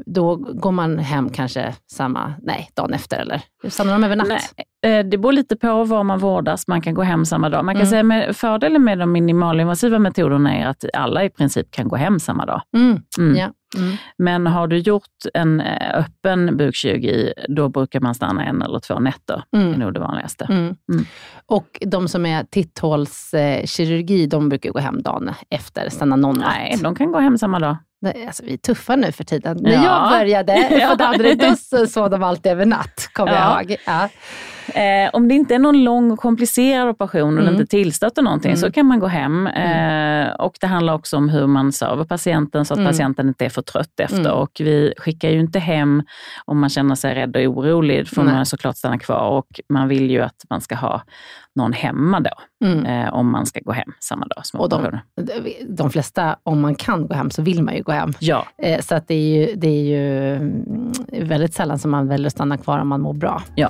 då 0.05 0.35
går 0.35 0.71
man 0.71 0.99
hem 0.99 1.29
kanske 1.29 1.75
samma, 1.91 2.33
nej, 2.43 2.69
dagen 2.73 2.93
efter 2.93 3.17
eller? 3.17 3.41
Stannar 3.69 3.93
de 3.93 4.03
över 4.03 4.15
natt? 4.15 4.27
Nej, 4.27 4.99
eh, 4.99 5.05
det 5.05 5.17
beror 5.17 5.31
lite 5.31 5.55
på 5.55 5.83
var 5.83 6.03
man 6.03 6.19
vårdas. 6.19 6.67
Man 6.67 6.81
kan 6.81 6.93
gå 6.93 7.01
hem 7.01 7.25
samma 7.25 7.49
dag. 7.49 7.65
Man 7.65 7.75
kan 7.75 7.81
mm. 7.81 7.89
säga 7.89 8.03
med 8.03 8.35
fördelen 8.35 8.83
med 8.83 8.99
de 8.99 9.11
minimalinvasiva 9.11 9.99
metoderna 9.99 10.55
är 10.55 10.67
att 10.67 10.85
alla 10.93 11.23
i 11.23 11.29
princip 11.29 11.71
kan 11.71 11.87
gå 11.87 11.95
hem 11.95 12.19
samma 12.19 12.45
dag. 12.45 12.61
Mm. 12.77 13.01
Mm. 13.17 13.35
Ja. 13.35 13.51
Mm. 13.77 13.95
Men 14.17 14.47
har 14.47 14.67
du 14.67 14.77
gjort 14.77 15.03
en 15.33 15.61
eh, 15.61 15.99
öppen 15.99 16.57
bukkirurgi, 16.57 17.33
då 17.47 17.69
brukar 17.69 17.99
man 17.99 18.15
stanna 18.15 18.45
en 18.45 18.61
eller 18.61 18.79
två 18.79 18.99
nätter. 18.99 19.43
Mm. 19.55 19.67
Det 19.67 19.75
är 19.75 19.79
nog 19.79 19.93
det 19.93 19.99
vanligaste. 19.99 20.45
Mm. 20.49 20.75
Mm. 20.91 21.05
Och 21.45 21.79
de 21.85 22.07
som 22.07 22.25
är 22.25 22.43
titthålskirurgi, 22.43 24.25
de 24.27 24.49
brukar 24.49 24.69
gå 24.71 24.79
hem 24.79 25.01
dagen 25.01 25.31
efter, 25.49 25.89
stanna 25.89 26.15
någon 26.15 26.39
natt? 26.39 26.53
Nej, 26.57 26.77
de 26.83 26.95
kan 26.95 27.11
gå 27.11 27.19
hem 27.19 27.37
samma 27.37 27.59
dag. 27.59 27.77
Alltså, 28.05 28.43
vi 28.45 28.53
är 28.53 28.57
tuffa 28.57 28.95
nu 28.95 29.11
för 29.11 29.23
tiden. 29.23 29.57
Ja. 29.61 29.69
När 29.69 29.83
jag 29.83 30.09
började 30.09 30.87
på 30.89 30.95
Danderyd, 30.95 31.59
så 31.59 31.87
sov 31.87 32.09
de 32.09 32.23
alltid 32.23 32.51
över 32.51 32.65
natt, 32.65 33.09
kommer 33.13 33.31
ja. 33.31 33.61
jag 33.61 33.71
ihåg. 33.71 33.79
Ja. 33.85 34.09
Eh, 34.77 35.09
om 35.13 35.27
det 35.27 35.33
inte 35.35 35.55
är 35.55 35.59
någon 35.59 35.83
lång 35.83 36.11
och 36.11 36.19
komplicerad 36.19 36.89
operation 36.89 37.37
och 37.37 37.43
mm. 37.43 37.53
inte 37.53 37.65
tillstöter 37.65 38.21
någonting 38.21 38.51
mm. 38.51 38.61
så 38.61 38.71
kan 38.71 38.85
man 38.85 38.99
gå 38.99 39.07
hem. 39.07 39.47
Mm. 39.47 40.27
Eh, 40.27 40.33
och 40.33 40.57
det 40.61 40.67
handlar 40.67 40.93
också 40.93 41.17
om 41.17 41.29
hur 41.29 41.47
man 41.47 41.71
server 41.71 42.03
patienten 42.03 42.65
så 42.65 42.73
att 42.73 42.77
mm. 42.77 42.89
patienten 42.89 43.27
inte 43.27 43.45
är 43.45 43.49
för 43.49 43.61
trött 43.61 43.99
efter. 43.99 44.19
Mm. 44.19 44.31
Och 44.31 44.51
vi 44.59 44.93
skickar 44.97 45.29
ju 45.29 45.39
inte 45.39 45.59
hem 45.59 46.03
om 46.45 46.59
man 46.59 46.69
känner 46.69 46.95
sig 46.95 47.15
rädd 47.15 47.35
och 47.35 47.41
orolig. 47.41 48.05
Då 48.05 48.15
får 48.15 48.23
man 48.23 48.45
såklart 48.45 48.77
stanna 48.77 48.99
kvar 48.99 49.29
och 49.29 49.47
man 49.69 49.87
vill 49.87 50.11
ju 50.11 50.21
att 50.21 50.45
man 50.49 50.61
ska 50.61 50.75
ha 50.75 51.01
någon 51.55 51.73
hemma 51.73 52.19
då, 52.19 52.65
mm. 52.65 52.85
eh, 52.85 53.13
om 53.13 53.31
man 53.31 53.45
ska 53.45 53.59
gå 53.59 53.71
hem 53.71 53.93
samma 53.99 54.25
dag 54.25 54.45
som 54.45 54.59
och 54.59 54.69
de, 54.69 54.99
de 55.69 55.89
flesta, 55.89 56.37
om 56.43 56.61
man 56.61 56.75
kan 56.75 57.07
gå 57.07 57.13
hem, 57.13 57.31
så 57.31 57.41
vill 57.41 57.63
man 57.63 57.75
ju 57.75 57.83
gå 57.83 57.91
hem. 57.91 58.13
Ja. 58.19 58.45
Eh, 58.57 58.81
så 58.81 58.95
att 58.95 59.07
det, 59.07 59.13
är 59.15 59.37
ju, 59.37 59.55
det 59.55 59.67
är 59.67 59.83
ju 59.83 61.23
väldigt 61.23 61.53
sällan 61.53 61.79
som 61.79 61.91
man 61.91 62.07
väljer 62.07 62.27
att 62.27 62.33
stanna 62.33 62.57
kvar 62.57 62.79
om 62.79 62.87
man 62.87 63.01
mår 63.01 63.13
bra. 63.13 63.43
Ja. 63.55 63.69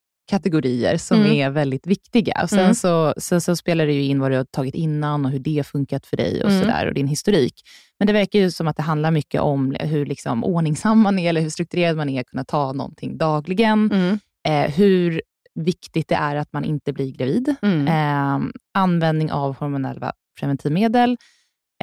kategorier 0.31 0.97
som 0.97 1.17
Mm. 1.19 1.31
är 1.31 1.49
väldigt 1.49 1.87
viktiga. 1.87 2.39
Och 2.43 2.49
sen, 2.49 2.59
Mm. 2.59 2.75
så, 2.75 3.13
sen 3.17 3.41
så 3.41 3.55
spelar 3.55 3.85
det 3.85 3.93
ju 3.93 4.03
in 4.03 4.19
vad 4.19 4.31
du 4.31 4.37
har 4.37 4.43
tagit 4.43 4.75
innan 4.75 5.25
och 5.25 5.31
hur 5.31 5.39
det 5.39 5.57
har 5.57 5.63
funkat 5.63 6.05
för 6.05 6.17
dig 6.17 6.43
och, 6.43 6.49
Mm. 6.49 6.61
sådär, 6.61 6.87
och 6.87 6.93
din 6.93 7.07
historik. 7.07 7.53
Men 7.99 8.07
det 8.07 8.13
verkar 8.13 8.39
ju 8.39 8.51
som 8.51 8.67
att 8.67 8.77
det 8.77 8.83
handlar 8.83 9.11
mycket 9.11 9.41
om 9.41 9.75
hur 9.79 10.05
liksom 10.05 10.43
ordningsam 10.43 10.99
man 10.99 11.19
är, 11.19 11.29
eller 11.29 11.41
hur 11.41 11.49
strukturerad 11.49 11.97
man 11.97 12.09
är, 12.09 12.21
att 12.21 12.27
kunna 12.27 12.43
ta 12.43 12.73
någonting 12.73 13.17
dagligen. 13.17 13.91
Mm. 13.91 14.19
Eh, 14.47 14.71
hur 14.75 15.21
viktigt 15.55 16.07
det 16.07 16.15
är 16.15 16.35
att 16.35 16.53
man 16.53 16.63
inte 16.65 16.93
blir 16.93 17.11
gravid. 17.11 17.55
Mm. 17.61 17.87
Eh, 17.87 18.49
användning 18.73 19.31
av 19.31 19.55
hormonella 19.57 20.13
preventivmedel 20.39 21.17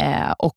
eh, 0.00 0.30
och 0.38 0.56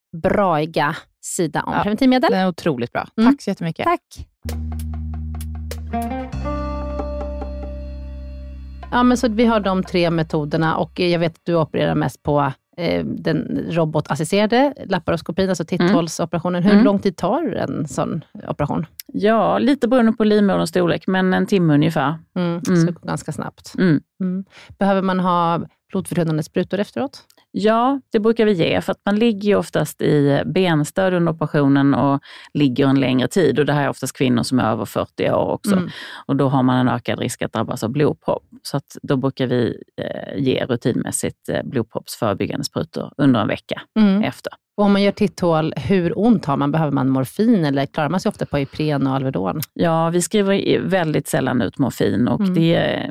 braiga 0.11 0.95
sida 1.21 1.63
om 1.63 1.73
Ja. 1.73 1.81
preventivmedel. 1.83 2.31
Det 2.31 2.37
är 2.37 2.47
otroligt 2.47 2.91
bra. 2.91 3.07
Mm. 3.17 3.31
Tack 3.33 3.41
så 3.41 3.49
jättemycket. 3.49 3.85
Tack. 3.85 4.27
Ja, 8.91 9.03
men 9.03 9.17
så 9.17 9.27
vi 9.29 9.45
har 9.45 9.59
de 9.59 9.83
tre 9.83 10.09
metoderna 10.09 10.75
och 10.77 10.99
jag 10.99 11.19
vet 11.19 11.31
att 11.31 11.45
du 11.45 11.55
opererar 11.55 11.95
mest 11.95 12.23
på 12.23 12.51
eh, 12.77 13.05
den 13.05 13.65
robotassisterade 13.69 14.73
laparoskopin, 14.85 15.49
alltså 15.49 15.65
titthålsoperationen. 15.65 16.63
Hur 16.63 16.71
Mm. 16.71 16.83
lång 16.85 16.99
tid 16.99 17.17
tar 17.17 17.43
en 17.55 17.87
sån 17.87 18.23
operation? 18.47 18.85
Ja, 19.07 19.59
lite 19.59 19.87
beroende 19.87 20.11
på 20.13 20.23
livmoderns 20.23 20.69
storlek, 20.69 21.07
men 21.07 21.33
en 21.33 21.45
timme 21.47 21.73
ungefär. 21.73 22.15
Mm. 22.35 22.61
Så 22.65 22.71
Mm. 22.73 22.85
det 22.85 22.91
går 22.91 23.07
ganska 23.07 23.31
snabbt. 23.31 23.73
Mm. 23.77 24.01
Mm. 24.23 24.45
Behöver 24.79 25.01
man 25.01 25.19
ha 25.19 25.61
blodförtunnande 25.91 26.43
sprutor 26.43 26.79
efteråt? 26.79 27.23
Ja, 27.53 28.01
det 28.11 28.19
brukar 28.19 28.45
vi 28.45 28.51
ge, 28.53 28.81
för 28.81 28.91
att 28.91 29.01
man 29.05 29.15
ligger 29.15 29.49
ju 29.49 29.55
oftast 29.55 30.01
i 30.01 30.41
benstöd 30.45 31.13
under 31.13 31.31
operationen 31.31 31.93
och 31.93 32.19
ligger 32.53 32.87
en 32.87 32.99
längre 32.99 33.27
tid. 33.27 33.59
Och 33.59 33.65
det 33.65 33.73
här 33.73 33.83
är 33.83 33.89
oftast 33.89 34.17
kvinnor 34.17 34.43
som 34.43 34.59
är 34.59 34.63
över 34.71 34.85
40 34.85 35.31
år 35.31 35.49
också. 35.51 35.75
Mm. 35.75 35.89
Och 36.25 36.35
då 36.35 36.49
har 36.49 36.63
man 36.63 36.77
en 36.77 36.89
ökad 36.95 37.19
risk 37.19 37.41
att 37.41 37.53
drabbas 37.53 37.83
av 37.83 37.89
blodpropp. 37.89 38.43
Så 38.63 38.77
att 38.77 38.97
då 39.01 39.15
brukar 39.17 39.47
vi 39.47 39.83
eh, 40.01 40.43
ge 40.43 40.65
rutinmässigt 40.65 41.49
eh, 41.49 41.63
blodproppsförebyggande 41.63 42.63
sprutor 42.63 43.11
under 43.17 43.39
en 43.39 43.47
vecka 43.47 43.81
Mm. 43.99 44.23
efter. 44.23 44.53
Och 44.77 44.83
om 44.85 44.91
man 44.93 45.01
gör 45.03 45.11
titthål, 45.11 45.73
hur 45.77 46.19
ont 46.19 46.45
har 46.45 46.57
man? 46.57 46.71
Behöver 46.71 46.91
man 46.91 47.09
morfin 47.09 47.65
eller 47.65 47.85
klarar 47.85 48.09
man 48.09 48.19
sig 48.19 48.29
ofta 48.29 48.45
på 48.45 48.59
Ipren 48.59 49.07
och 49.07 49.13
Alvedon? 49.15 49.59
Ja, 49.73 50.09
vi 50.09 50.21
skriver 50.21 50.79
väldigt 50.79 51.27
sällan 51.27 51.61
ut 51.61 51.77
morfin 51.77 52.27
och 52.27 52.39
Mm. 52.41 52.53
det 52.53 52.75
eh, 52.75 53.09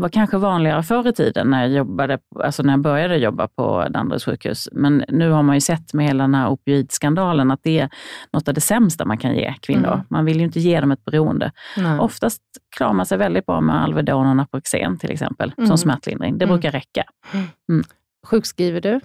var 0.00 0.08
kanske 0.08 0.36
vanligare 0.38 0.82
förr 0.82 1.08
i 1.08 1.12
tiden 1.12 1.50
när 1.50 1.60
jag, 1.62 1.70
jobbade, 1.72 2.18
alltså 2.44 2.62
när 2.62 2.72
jag 2.72 2.80
började 2.80 3.16
jobba 3.16 3.48
på 3.48 3.86
Danderyds 3.90 4.24
sjukhus. 4.24 4.68
Men 4.72 5.04
nu 5.08 5.30
har 5.30 5.42
man 5.42 5.56
ju 5.56 5.60
sett 5.60 5.94
med 5.94 6.06
hela 6.06 6.24
den 6.24 6.34
här 6.34 6.48
opioidskandalen 6.48 7.50
att 7.50 7.60
det 7.62 7.78
är 7.78 7.88
något 8.32 8.48
av 8.48 8.54
det 8.54 8.60
sämsta 8.60 9.04
man 9.04 9.18
kan 9.18 9.34
ge 9.34 9.54
kvinnor. 9.60 9.92
Mm. 9.92 10.00
Man 10.10 10.24
vill 10.24 10.38
ju 10.38 10.44
inte 10.44 10.60
ge 10.60 10.80
dem 10.80 10.90
ett 10.92 11.04
beroende. 11.04 11.52
Nej. 11.76 11.98
Oftast 11.98 12.42
klarar 12.76 12.92
man 12.92 13.06
sig 13.06 13.18
väldigt 13.18 13.46
bra 13.46 13.60
med 13.60 13.82
Alvedon 13.82 14.26
och 14.26 14.36
Naproxen 14.36 14.98
till 14.98 15.10
exempel, 15.10 15.52
Mm. 15.58 15.68
som 15.68 15.78
smärtlindring. 15.78 16.38
Det 16.38 16.44
Mm. 16.44 16.54
brukar 16.56 16.70
räcka. 16.70 17.04
Sjukskriver 18.26 18.80
du 18.80 19.00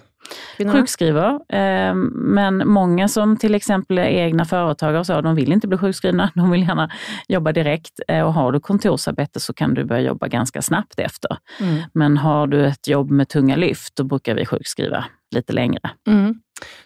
kvinnorna? 0.56 0.78
Sjukskriver, 0.78 1.40
eh, 1.48 1.94
men 2.14 2.68
många 2.68 3.08
som 3.08 3.36
till 3.36 3.54
exempel 3.54 3.98
är 3.98 4.02
egna 4.04 4.44
företagare 4.44 5.04
så, 5.04 5.20
de 5.20 5.34
vill 5.34 5.52
inte 5.52 5.68
bli 5.68 5.78
sjukskrivna. 5.78 6.30
De 6.34 6.50
vill 6.50 6.62
gärna 6.62 6.90
jobba 7.28 7.52
direkt. 7.52 8.00
Eh, 8.08 8.22
och 8.22 8.34
har 8.34 8.52
du 8.52 8.60
kontorsarbete 8.60 9.40
så 9.40 9.52
kan 9.54 9.74
du 9.74 9.84
börja 9.84 10.02
jobba 10.02 10.28
ganska 10.28 10.62
snabbt 10.62 10.98
efter. 10.98 11.36
Mm. 11.60 11.82
Men 11.94 12.16
har 12.16 12.46
du 12.46 12.66
ett 12.66 12.88
jobb 12.88 13.10
med 13.10 13.28
tunga 13.28 13.56
lyft, 13.56 13.96
då 13.96 14.04
brukar 14.04 14.34
vi 14.34 14.46
sjukskriva 14.46 15.04
lite 15.34 15.52
längre. 15.52 15.90
Mm. 16.08 16.34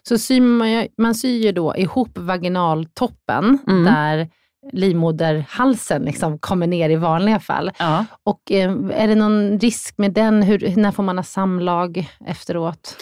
Så 0.09 0.19
syr 0.19 0.41
man, 0.41 0.87
man 0.99 1.15
syr 1.15 1.43
ju 1.45 1.53
då 1.53 1.77
ihop 1.77 2.19
vaginaltoppen, 2.19 3.59
Mm. 3.67 3.85
där 3.85 4.29
livmoderhalsen 4.73 6.03
liksom 6.03 6.39
kommer 6.39 6.67
ner 6.67 6.91
i 6.91 6.97
vanliga 6.97 7.41
fall. 7.41 7.71
Ja. 7.79 8.05
Och 8.25 8.53
eh, 8.53 8.73
är 8.93 9.09
det 9.09 9.15
någon 9.15 9.59
risk 9.59 9.99
med 9.99 10.13
den? 10.13 10.43
Hur, 10.43 10.77
när 10.77 10.91
får 10.93 11.03
man 11.03 11.19
ha 11.19 11.23
samlag 11.23 12.09
efteråt? 12.27 12.97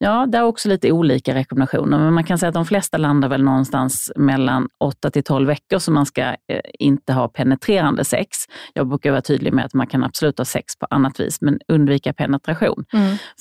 Ja, 0.00 0.26
det 0.26 0.38
är 0.38 0.42
också 0.42 0.68
lite 0.68 0.92
olika 0.92 1.34
rekommendationer, 1.34 1.98
men 1.98 2.12
man 2.12 2.24
kan 2.24 2.38
säga 2.38 2.48
att 2.48 2.54
de 2.54 2.66
flesta 2.66 2.98
landar 2.98 3.28
väl 3.28 3.42
någonstans 3.42 4.12
mellan 4.16 4.68
8 4.78 5.10
till 5.10 5.22
12 5.24 5.46
veckor, 5.46 5.78
så 5.78 5.92
man 5.92 6.06
ska 6.06 6.22
eh, 6.22 6.36
inte 6.78 7.12
ha 7.12 7.28
penetrerande 7.28 8.04
sex. 8.04 8.38
Jag 8.72 8.88
brukar 8.88 9.10
vara 9.10 9.22
tydlig 9.22 9.52
med 9.52 9.64
att 9.64 9.74
man 9.74 9.86
kan 9.86 10.04
absolut 10.04 10.38
ha 10.38 10.44
sex 10.44 10.78
på 10.78 10.86
annat 10.90 11.20
vis, 11.20 11.40
men 11.40 11.60
undvika 11.68 12.12
penetration 12.12 12.84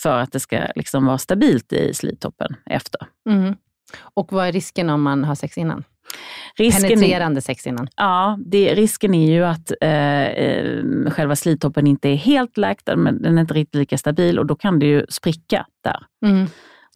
för 0.02 0.18
att 0.18 0.32
det 0.32 0.40
ska 0.40 0.60
liksom 0.76 1.06
vara 1.06 1.18
stabilt 1.18 1.74
i 1.74 1.94
slidtoppen 1.94 2.56
efter. 2.66 3.02
Mm. 3.30 3.56
Och 4.00 4.32
vad 4.32 4.48
är 4.48 4.52
risken 4.52 4.90
om 4.90 5.02
man 5.02 5.24
har 5.24 5.36
sex 5.36 5.58
innan? 5.58 5.84
Risken 6.56 6.86
är, 6.86 6.90
Penetrerande 6.90 7.42
sex 7.42 7.68
innan? 7.68 7.88
ja, 7.96 8.40
det, 8.46 8.76
risken 8.76 9.14
är 9.14 9.32
ju 9.32 9.46
att 9.46 9.72
eh, 9.82 10.24
eh, 10.26 10.84
själva 11.10 11.36
slidtoppen 11.36 11.88
inte 11.88 12.10
är 12.10 12.16
helt 12.16 12.58
läkt, 12.58 12.90
men 12.98 13.22
den 13.22 13.38
är 13.38 13.42
inte 13.42 13.54
riktigt 13.54 13.76
lika 13.76 13.98
stabil 13.98 14.40
och 14.40 14.46
då 14.46 14.56
kan 14.56 14.80
det 14.80 14.86
ju 14.86 15.06
spricka 15.10 15.66
där. 15.84 16.00
Mm. 16.26 16.48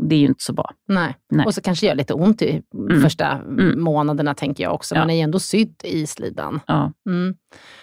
Det 0.04 0.16
är 0.16 0.20
ju 0.20 0.26
inte 0.26 0.44
så 0.44 0.54
bra. 0.54 0.72
Nej. 0.88 1.16
Nej. 1.32 1.46
Och 1.46 1.54
så 1.54 1.62
kanske 1.62 1.86
gör 1.88 1.96
lite 1.96 2.14
ont 2.14 2.42
i 2.42 2.62
Mm. 2.74 3.02
första 3.02 3.28
Mm. 3.32 3.82
månaderna, 3.84 4.34
tänker 4.34 4.64
jag 4.64 4.74
också. 4.74 4.96
Ja. 4.96 5.02
Man 5.02 5.10
är 5.10 5.14
ju 5.16 5.22
ändå 5.22 5.40
sydd 5.40 5.76
i 5.84 6.08
slidan. 6.08 6.60
Ja. 6.68 6.92
Mm. 7.10 7.36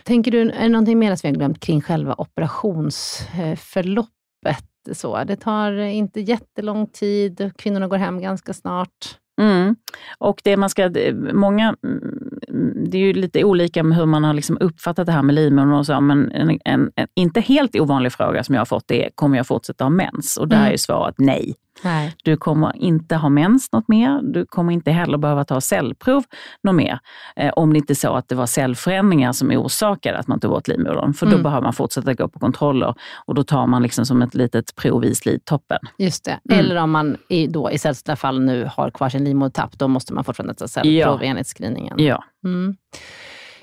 Tänker 0.04 0.30
du, 0.30 0.40
är 0.40 0.62
det 0.62 0.68
någonting 0.68 0.98
mer 0.98 1.16
som 1.16 1.28
vi 1.28 1.32
har 1.32 1.36
glömt 1.38 1.60
kring 1.60 1.80
själva 1.80 2.14
operationsförloppet? 2.18 4.64
Så, 4.92 5.24
det 5.24 5.36
tar 5.36 5.72
inte 5.72 6.20
jättelång 6.20 6.86
tid, 6.86 7.50
kvinnorna 7.58 7.88
går 7.88 7.96
hem 7.96 8.20
ganska 8.20 8.54
snart. 8.54 9.18
Mm. 9.38 9.76
Och 10.18 10.40
det 10.44 10.56
man 10.56 10.70
ska, 10.70 10.90
många, 11.32 11.76
mm, 11.84 12.90
det 12.90 12.98
är 12.98 13.02
ju 13.02 13.12
lite 13.12 13.44
olika 13.44 13.82
med 13.82 13.96
hur 13.98 14.06
man 14.06 14.24
har 14.24 14.34
liksom 14.34 14.58
uppfattat 14.60 15.06
det 15.06 15.12
här 15.12 15.22
med 15.22 15.34
livmodern 15.34 15.72
och 15.72 15.86
så, 15.86 16.00
men 16.00 16.32
en, 16.32 16.58
en, 16.64 16.90
en 16.96 17.06
inte 17.14 17.40
helt 17.40 17.76
ovanlig 17.76 18.12
fråga 18.12 18.44
som 18.44 18.54
jag 18.54 18.60
har 18.60 18.66
fått 18.66 18.90
är, 18.90 19.10
kommer 19.14 19.36
jag 19.36 19.46
fortsätta 19.46 19.84
ha 19.84 19.90
mens? 19.90 20.36
Och 20.36 20.48
där 20.48 20.56
Mm. 20.56 20.72
är 20.72 20.76
svaret 20.76 21.14
nej. 21.18 21.54
Nej. 21.84 22.14
Du 22.24 22.36
kommer 22.36 22.76
inte 22.76 23.16
ha 23.16 23.28
mens 23.28 23.72
något 23.72 23.88
mer. 23.88 24.20
Du 24.22 24.46
kommer 24.46 24.72
inte 24.72 24.90
heller 24.90 25.18
behöva 25.18 25.44
ta 25.44 25.60
cellprov 25.60 26.24
något 26.62 26.74
mer. 26.74 26.98
Eh, 27.36 27.52
om 27.56 27.72
det 27.72 27.78
inte 27.78 27.92
är 27.92 27.94
så 27.94 28.14
att 28.14 28.28
det 28.28 28.34
var 28.34 28.46
cellförändringar 28.46 29.32
som 29.32 29.50
orsakade 29.50 30.18
att 30.18 30.28
man 30.28 30.40
tog 30.40 30.50
bort 30.50 30.68
livmodern. 30.68 31.14
För 31.14 31.26
då 31.26 31.32
Mm. 31.32 31.42
behöver 31.42 31.62
man 31.62 31.72
fortsätta 31.72 32.14
gå 32.14 32.28
på 32.28 32.38
kontroller 32.38 32.94
och 33.26 33.34
då 33.34 33.44
tar 33.44 33.66
man 33.66 33.82
liksom 33.82 34.06
som 34.06 34.22
ett 34.22 34.34
litet 34.34 34.74
prov 34.76 35.04
i 35.04 35.14
slidtoppen. 35.14 35.78
Just 35.98 36.24
det. 36.24 36.40
Mm. 36.50 36.58
Eller 36.64 36.76
om 36.76 36.90
man 36.90 37.16
i, 37.28 37.46
då, 37.46 37.70
i 37.70 37.78
sällsynta 37.78 38.16
fall 38.16 38.40
nu 38.40 38.68
har 38.76 38.90
kvar 38.90 39.08
sin 39.08 39.24
livmodertapp, 39.24 39.78
då 39.78 39.88
måste 39.88 40.14
man 40.14 40.24
fortfarande 40.24 40.54
ta 40.54 40.68
cellprov 40.68 40.92
Ja. 40.92 41.18
enligt 41.22 41.46
screeningen. 41.46 41.94
Ja. 41.98 42.24
Mm. 42.44 42.76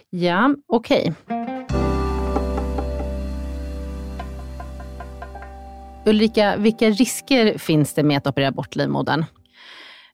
Ja, 0.09 0.55
okej. 0.67 1.13
Ulrika, 6.05 6.57
vilka 6.57 6.89
risker 6.89 7.57
finns 7.57 7.93
det 7.93 8.03
med 8.03 8.17
att 8.17 8.27
operera 8.27 8.51
bort 8.51 8.75
livmodern? 8.75 9.25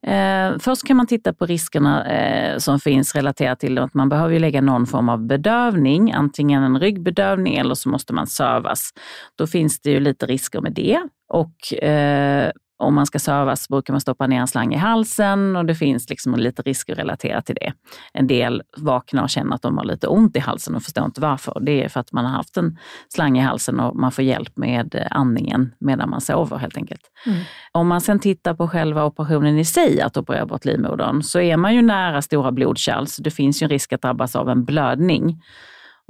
Eh, 0.07 0.57
först 0.59 0.87
kan 0.87 0.97
man 0.97 1.07
titta 1.07 1.33
på 1.33 1.45
riskerna 1.45 2.11
eh, 2.11 2.57
som 2.57 2.79
finns 2.79 3.15
relaterat 3.15 3.59
till 3.59 3.77
att 3.77 3.93
man 3.93 4.09
behöver 4.09 4.33
ju 4.33 4.39
lägga 4.39 4.61
någon 4.61 4.87
form 4.87 5.09
av 5.09 5.27
bedövning, 5.27 6.11
antingen 6.11 6.63
en 6.63 6.79
ryggbedövning 6.79 7.55
eller 7.55 7.75
så 7.75 7.89
måste 7.89 8.13
man 8.13 8.27
sövas. 8.27 8.89
Då 9.35 9.47
finns 9.47 9.81
det 9.81 9.91
ju 9.91 9.99
lite 9.99 10.25
risker 10.25 10.61
med 10.61 10.73
det. 10.73 10.99
Och 11.29 11.83
eh, 11.83 12.51
om 12.81 12.95
man 12.95 13.05
ska 13.05 13.19
sövas 13.19 13.69
brukar 13.69 13.93
man 13.93 14.01
stoppa 14.01 14.27
ner 14.27 14.39
en 14.39 14.47
slang 14.47 14.73
i 14.73 14.77
halsen 14.77 15.55
och 15.55 15.65
det 15.65 15.75
finns 15.75 16.09
liksom 16.09 16.35
lite 16.35 16.61
risker 16.61 16.95
relaterat 16.95 17.45
till 17.45 17.55
det. 17.55 17.73
En 18.13 18.27
del 18.27 18.61
vaknar 18.77 19.23
och 19.23 19.29
känner 19.29 19.55
att 19.55 19.61
de 19.61 19.77
har 19.77 19.85
lite 19.85 20.07
ont 20.07 20.35
i 20.35 20.39
halsen 20.39 20.75
och 20.75 20.83
förstår 20.83 21.05
inte 21.05 21.21
varför. 21.21 21.59
Det 21.61 21.83
är 21.83 21.89
för 21.89 21.99
att 21.99 22.11
man 22.11 22.25
har 22.25 22.31
haft 22.31 22.57
en 22.57 22.77
slang 23.09 23.37
i 23.37 23.41
halsen 23.41 23.79
och 23.79 23.95
man 23.95 24.11
får 24.11 24.23
hjälp 24.23 24.57
med 24.57 25.07
andningen 25.11 25.73
medan 25.79 26.09
man 26.09 26.21
sover 26.21 26.57
helt 26.57 26.77
enkelt. 26.77 27.01
Mm. 27.25 27.39
Om 27.71 27.87
man 27.87 28.01
sen 28.01 28.19
tittar 28.19 28.53
på 28.53 28.67
själva 28.67 29.05
operationen 29.05 29.57
i 29.57 29.65
sig, 29.65 30.01
att 30.01 30.17
operera 30.17 30.45
bort 30.45 30.65
livmodern, 30.65 31.23
så 31.23 31.39
är 31.39 31.57
man 31.57 31.75
ju 31.75 31.81
nära 31.81 32.21
stora 32.21 32.51
blodkärl, 32.51 33.05
så 33.05 33.21
det 33.21 33.31
finns 33.31 33.61
ju 33.61 33.65
en 33.65 33.69
risk 33.69 33.93
att 33.93 34.01
drabbas 34.01 34.35
av 34.35 34.49
en 34.49 34.65
blödning. 34.65 35.41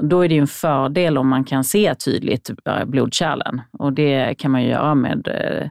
Då 0.03 0.25
är 0.25 0.29
det 0.29 0.37
en 0.37 0.47
fördel 0.47 1.17
om 1.17 1.27
man 1.27 1.43
kan 1.43 1.63
se 1.63 1.95
tydligt 1.95 2.49
eh, 2.65 2.85
blodkärlen 2.85 3.61
och 3.79 3.93
det 3.93 4.35
kan 4.37 4.51
man 4.51 4.63
göra 4.63 4.95
med 4.95 5.27
eh, 5.27 5.69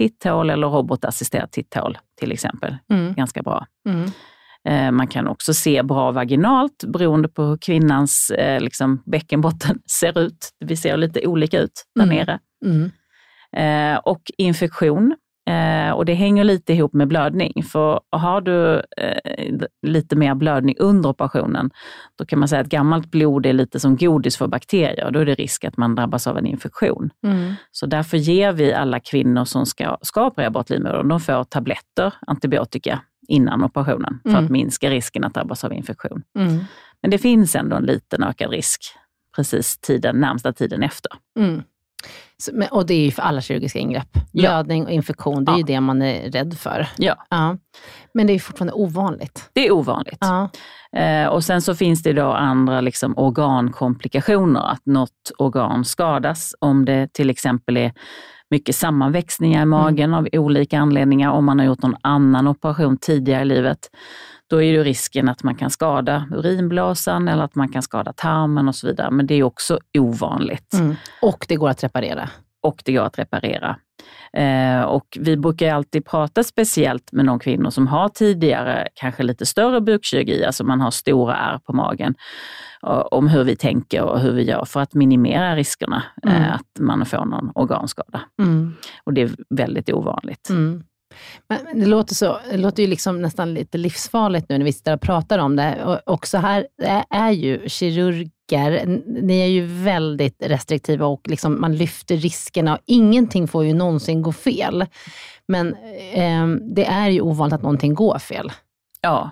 titthål 0.00 0.50
eller 0.50 0.66
robotassisterat 0.66 1.52
titthål 1.52 1.98
till 2.20 2.32
exempel. 2.32 2.76
Mm. 2.92 3.14
Ganska 3.14 3.42
bra. 3.42 3.66
Mm. 3.88 4.10
Man 4.96 5.06
kan 5.06 5.28
också 5.28 5.54
se 5.54 5.82
bra 5.82 6.10
vaginalt 6.10 6.84
beroende 6.84 7.28
på 7.28 7.42
hur 7.42 7.56
kvinnans 7.56 8.32
liksom, 8.60 9.02
bäckenbotten 9.06 9.78
ser 10.00 10.18
ut. 10.18 10.50
Vi 10.64 10.76
ser 10.76 10.96
lite 10.96 11.26
olika 11.26 11.58
ut 11.58 11.84
där 11.94 12.02
mm. 12.02 12.16
nere. 12.16 12.38
Mm. 12.64 12.90
Och 14.04 14.22
infektion 14.38 15.16
Eh, 15.50 15.92
och 15.92 16.04
det 16.04 16.14
hänger 16.14 16.44
lite 16.44 16.72
ihop 16.72 16.92
med 16.92 17.08
blödning, 17.08 17.64
för 17.64 18.00
har 18.10 18.40
du 18.40 18.82
eh, 18.96 19.58
lite 19.86 20.16
mer 20.16 20.34
blödning 20.34 20.76
under 20.78 21.08
operationen, 21.08 21.70
då 22.18 22.26
kan 22.26 22.38
man 22.38 22.48
säga 22.48 22.60
att 22.60 22.68
gammalt 22.68 23.10
blod 23.10 23.46
är 23.46 23.52
lite 23.52 23.80
som 23.80 23.96
godis 23.96 24.36
för 24.36 24.46
bakterier 24.46 25.04
och 25.04 25.12
då 25.12 25.20
är 25.20 25.26
det 25.26 25.34
risk 25.34 25.64
att 25.64 25.76
man 25.76 25.94
drabbas 25.94 26.26
av 26.26 26.38
en 26.38 26.46
infektion. 26.46 27.10
Mm. 27.26 27.54
Så 27.70 27.86
därför 27.86 28.16
ger 28.16 28.52
vi 28.52 28.72
alla 28.72 29.00
kvinnor 29.00 29.44
som 29.44 29.66
ska, 29.66 29.96
ska 30.02 30.26
operera 30.26 30.50
bort 30.50 30.70
livmodern, 30.70 31.08
de 31.08 31.20
får 31.20 31.44
tabletter, 31.44 32.14
antibiotika, 32.26 33.00
innan 33.28 33.64
operationen 33.64 34.20
för 34.22 34.30
mm. 34.30 34.44
att 34.44 34.50
minska 34.50 34.90
risken 34.90 35.24
att 35.24 35.34
drabbas 35.34 35.64
av 35.64 35.72
infektion. 35.72 36.22
Mm. 36.38 36.58
Men 37.02 37.10
det 37.10 37.18
finns 37.18 37.56
ändå 37.56 37.76
en 37.76 37.84
liten 37.84 38.22
ökad 38.22 38.50
risk 38.50 38.82
precis 39.36 39.78
tiden, 39.78 40.16
närmsta 40.16 40.52
tiden 40.52 40.82
efter. 40.82 41.12
Mm. 41.38 41.62
Så, 42.38 42.52
och 42.70 42.86
det 42.86 42.94
är 42.94 43.04
ju 43.04 43.10
för 43.10 43.22
alla 43.22 43.40
kirurgiska 43.40 43.78
ingrepp. 43.78 44.18
Blödning 44.32 44.84
och 44.84 44.90
infektion, 44.90 45.44
det 45.44 45.52
är 45.52 45.56
ju 45.56 45.62
det 45.62 45.80
man 45.80 46.02
är 46.02 46.30
rädd 46.30 46.58
för. 46.58 46.88
Ja. 46.96 47.16
Men 48.14 48.26
det 48.26 48.32
är 48.32 48.38
fortfarande 48.38 48.72
ovanligt. 48.72 49.50
Det 49.52 49.66
är 49.66 49.72
ovanligt. 49.72 50.24
Eh, 50.96 51.26
och 51.26 51.44
sen 51.44 51.62
så 51.62 51.74
finns 51.74 52.02
det 52.02 52.12
då 52.12 52.32
andra 52.32 52.80
liksom 52.80 53.18
organkomplikationer, 53.18 54.72
att 54.72 54.86
något 54.86 55.32
organ 55.38 55.84
skadas 55.84 56.54
om 56.58 56.84
det 56.84 57.12
till 57.12 57.30
exempel 57.30 57.76
är 57.76 57.92
mycket 58.50 58.76
sammanväxningar 58.76 59.62
i 59.62 59.66
magen 59.66 60.14
mm. 60.14 60.14
av 60.14 60.28
olika 60.32 60.78
anledningar, 60.78 61.30
om 61.30 61.44
man 61.44 61.58
har 61.58 61.66
gjort 61.66 61.82
någon 61.82 61.96
annan 62.02 62.48
operation 62.48 62.98
tidigare 62.98 63.42
i 63.42 63.44
livet 63.44 63.90
då 64.50 64.62
är 64.62 64.72
ju 64.72 64.84
risken 64.84 65.28
att 65.28 65.42
man 65.42 65.54
kan 65.54 65.70
skada 65.70 66.26
urinblåsan 66.30 67.28
eller 67.28 67.42
att 67.42 67.54
man 67.54 67.68
kan 67.68 67.82
skada 67.82 68.12
tarmen 68.12 68.68
och 68.68 68.74
så 68.74 68.86
vidare. 68.86 69.10
Men 69.10 69.26
det 69.26 69.34
är 69.34 69.42
också 69.42 69.78
ovanligt. 69.98 70.74
Mm. 70.74 70.94
Och 71.22 71.44
det 71.48 71.56
går 71.56 71.68
att 71.68 71.84
reparera. 71.84 72.30
Och 72.62 72.82
det 72.84 72.92
går 72.92 73.02
att 73.02 73.18
reparera. 73.18 73.76
Eh, 74.32 74.82
och 74.82 75.18
vi 75.20 75.36
brukar 75.36 75.74
alltid 75.74 76.04
prata 76.04 76.44
speciellt 76.44 77.12
med 77.12 77.26
de 77.26 77.38
kvinnor 77.38 77.70
som 77.70 77.86
har 77.86 78.08
tidigare 78.08 78.88
kanske 78.94 79.22
lite 79.22 79.46
större 79.46 79.80
bukkirurgi, 79.80 80.44
alltså 80.44 80.64
man 80.64 80.80
har 80.80 80.90
stora 80.90 81.36
ärr 81.36 81.58
på 81.58 81.72
magen, 81.72 82.14
om 83.10 83.28
hur 83.28 83.44
vi 83.44 83.56
tänker 83.56 84.02
och 84.02 84.20
hur 84.20 84.32
vi 84.32 84.42
gör 84.42 84.64
för 84.64 84.80
att 84.80 84.94
minimera 84.94 85.56
riskerna 85.56 86.02
eh, 86.26 86.36
mm. 86.36 86.52
att 86.52 86.80
man 86.80 87.06
får 87.06 87.24
någon 87.24 87.52
organskada. 87.54 88.20
Mm. 88.38 88.74
Och 89.04 89.14
det 89.14 89.22
är 89.22 89.30
väldigt 89.50 89.92
ovanligt. 89.92 90.50
Mm. 90.50 90.82
Men 91.48 91.80
det 91.80 91.86
låter, 91.86 92.14
så, 92.14 92.38
det 92.50 92.56
låter 92.56 92.82
ju 92.82 92.88
liksom 92.88 93.22
nästan 93.22 93.54
lite 93.54 93.78
livsfarligt 93.78 94.48
nu 94.48 94.58
när 94.58 94.64
vi 94.64 94.72
sitter 94.72 94.94
och 94.94 95.00
pratar 95.00 95.38
om 95.38 95.56
det. 95.56 95.84
Och 95.84 96.12
också 96.12 96.38
här 96.38 96.66
är 97.10 97.30
ju 97.30 97.68
kirurger, 97.68 99.00
ni 99.06 99.40
är 99.40 99.46
ju 99.46 99.66
väldigt 99.66 100.42
restriktiva 100.42 101.06
och 101.06 101.28
liksom 101.28 101.60
man 101.60 101.76
lyfter 101.76 102.16
riskerna. 102.16 102.78
Ingenting 102.86 103.48
får 103.48 103.64
ju 103.64 103.74
någonsin 103.74 104.22
gå 104.22 104.32
fel. 104.32 104.86
Men 105.48 105.74
eh, 106.12 106.46
det 106.74 106.84
är 106.84 107.08
ju 107.08 107.20
ovanligt 107.20 107.54
att 107.54 107.62
någonting 107.62 107.94
går 107.94 108.18
fel. 108.18 108.52
Ja, 109.00 109.30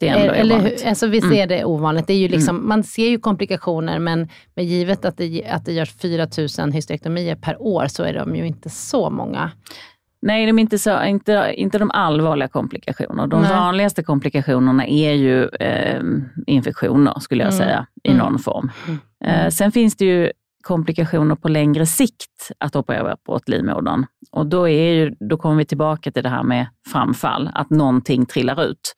det 0.00 0.08
är 0.08 0.16
ändå 0.16 0.32
Eller, 0.32 0.54
ovanligt. 0.54 0.86
Alltså 0.86 1.06
vi 1.06 1.20
ser 1.20 1.26
mm. 1.26 1.48
det 1.48 1.64
ovanligt. 1.64 2.06
Det 2.06 2.12
är 2.12 2.18
ju 2.18 2.28
liksom, 2.28 2.56
mm. 2.56 2.68
Man 2.68 2.84
ser 2.84 3.08
ju 3.08 3.18
komplikationer, 3.18 3.98
men, 3.98 4.28
men 4.54 4.66
givet 4.66 5.04
att 5.04 5.16
det, 5.16 5.44
att 5.44 5.64
det 5.64 5.72
görs 5.72 5.92
4 5.92 6.28
000 6.58 6.72
hysterektomier 6.72 7.36
per 7.36 7.62
år, 7.62 7.86
så 7.86 8.02
är 8.02 8.14
de 8.14 8.36
ju 8.36 8.46
inte 8.46 8.70
så 8.70 9.10
många. 9.10 9.50
Nej, 10.22 10.46
de 10.46 10.58
är 10.58 10.62
inte, 10.62 10.78
så, 10.78 11.04
inte, 11.04 11.54
inte 11.56 11.78
de 11.78 11.90
allvarliga 11.90 12.48
komplikationerna. 12.48 13.26
De 13.26 13.42
Nej. 13.42 13.50
vanligaste 13.50 14.02
komplikationerna 14.02 14.86
är 14.86 15.12
ju 15.12 15.48
eh, 15.48 16.02
infektioner, 16.46 17.20
skulle 17.20 17.44
jag 17.44 17.52
mm. 17.52 17.66
säga, 17.66 17.86
i 18.02 18.10
mm. 18.10 18.18
någon 18.18 18.38
form. 18.38 18.70
Mm. 18.86 19.00
Eh, 19.24 19.50
sen 19.50 19.72
finns 19.72 19.96
det 19.96 20.04
ju 20.04 20.32
komplikationer 20.62 21.34
på 21.34 21.48
längre 21.48 21.86
sikt 21.86 22.50
att 22.58 22.76
operera 22.76 23.16
bort 23.26 23.48
livmodern. 23.48 24.06
Och 24.32 24.46
då, 24.46 24.68
är 24.68 24.92
ju, 24.92 25.14
då 25.20 25.36
kommer 25.36 25.56
vi 25.56 25.64
tillbaka 25.64 26.10
till 26.10 26.22
det 26.22 26.28
här 26.28 26.42
med 26.42 26.66
framfall, 26.92 27.50
att 27.54 27.70
någonting 27.70 28.26
trillar 28.26 28.64
ut. 28.64 28.94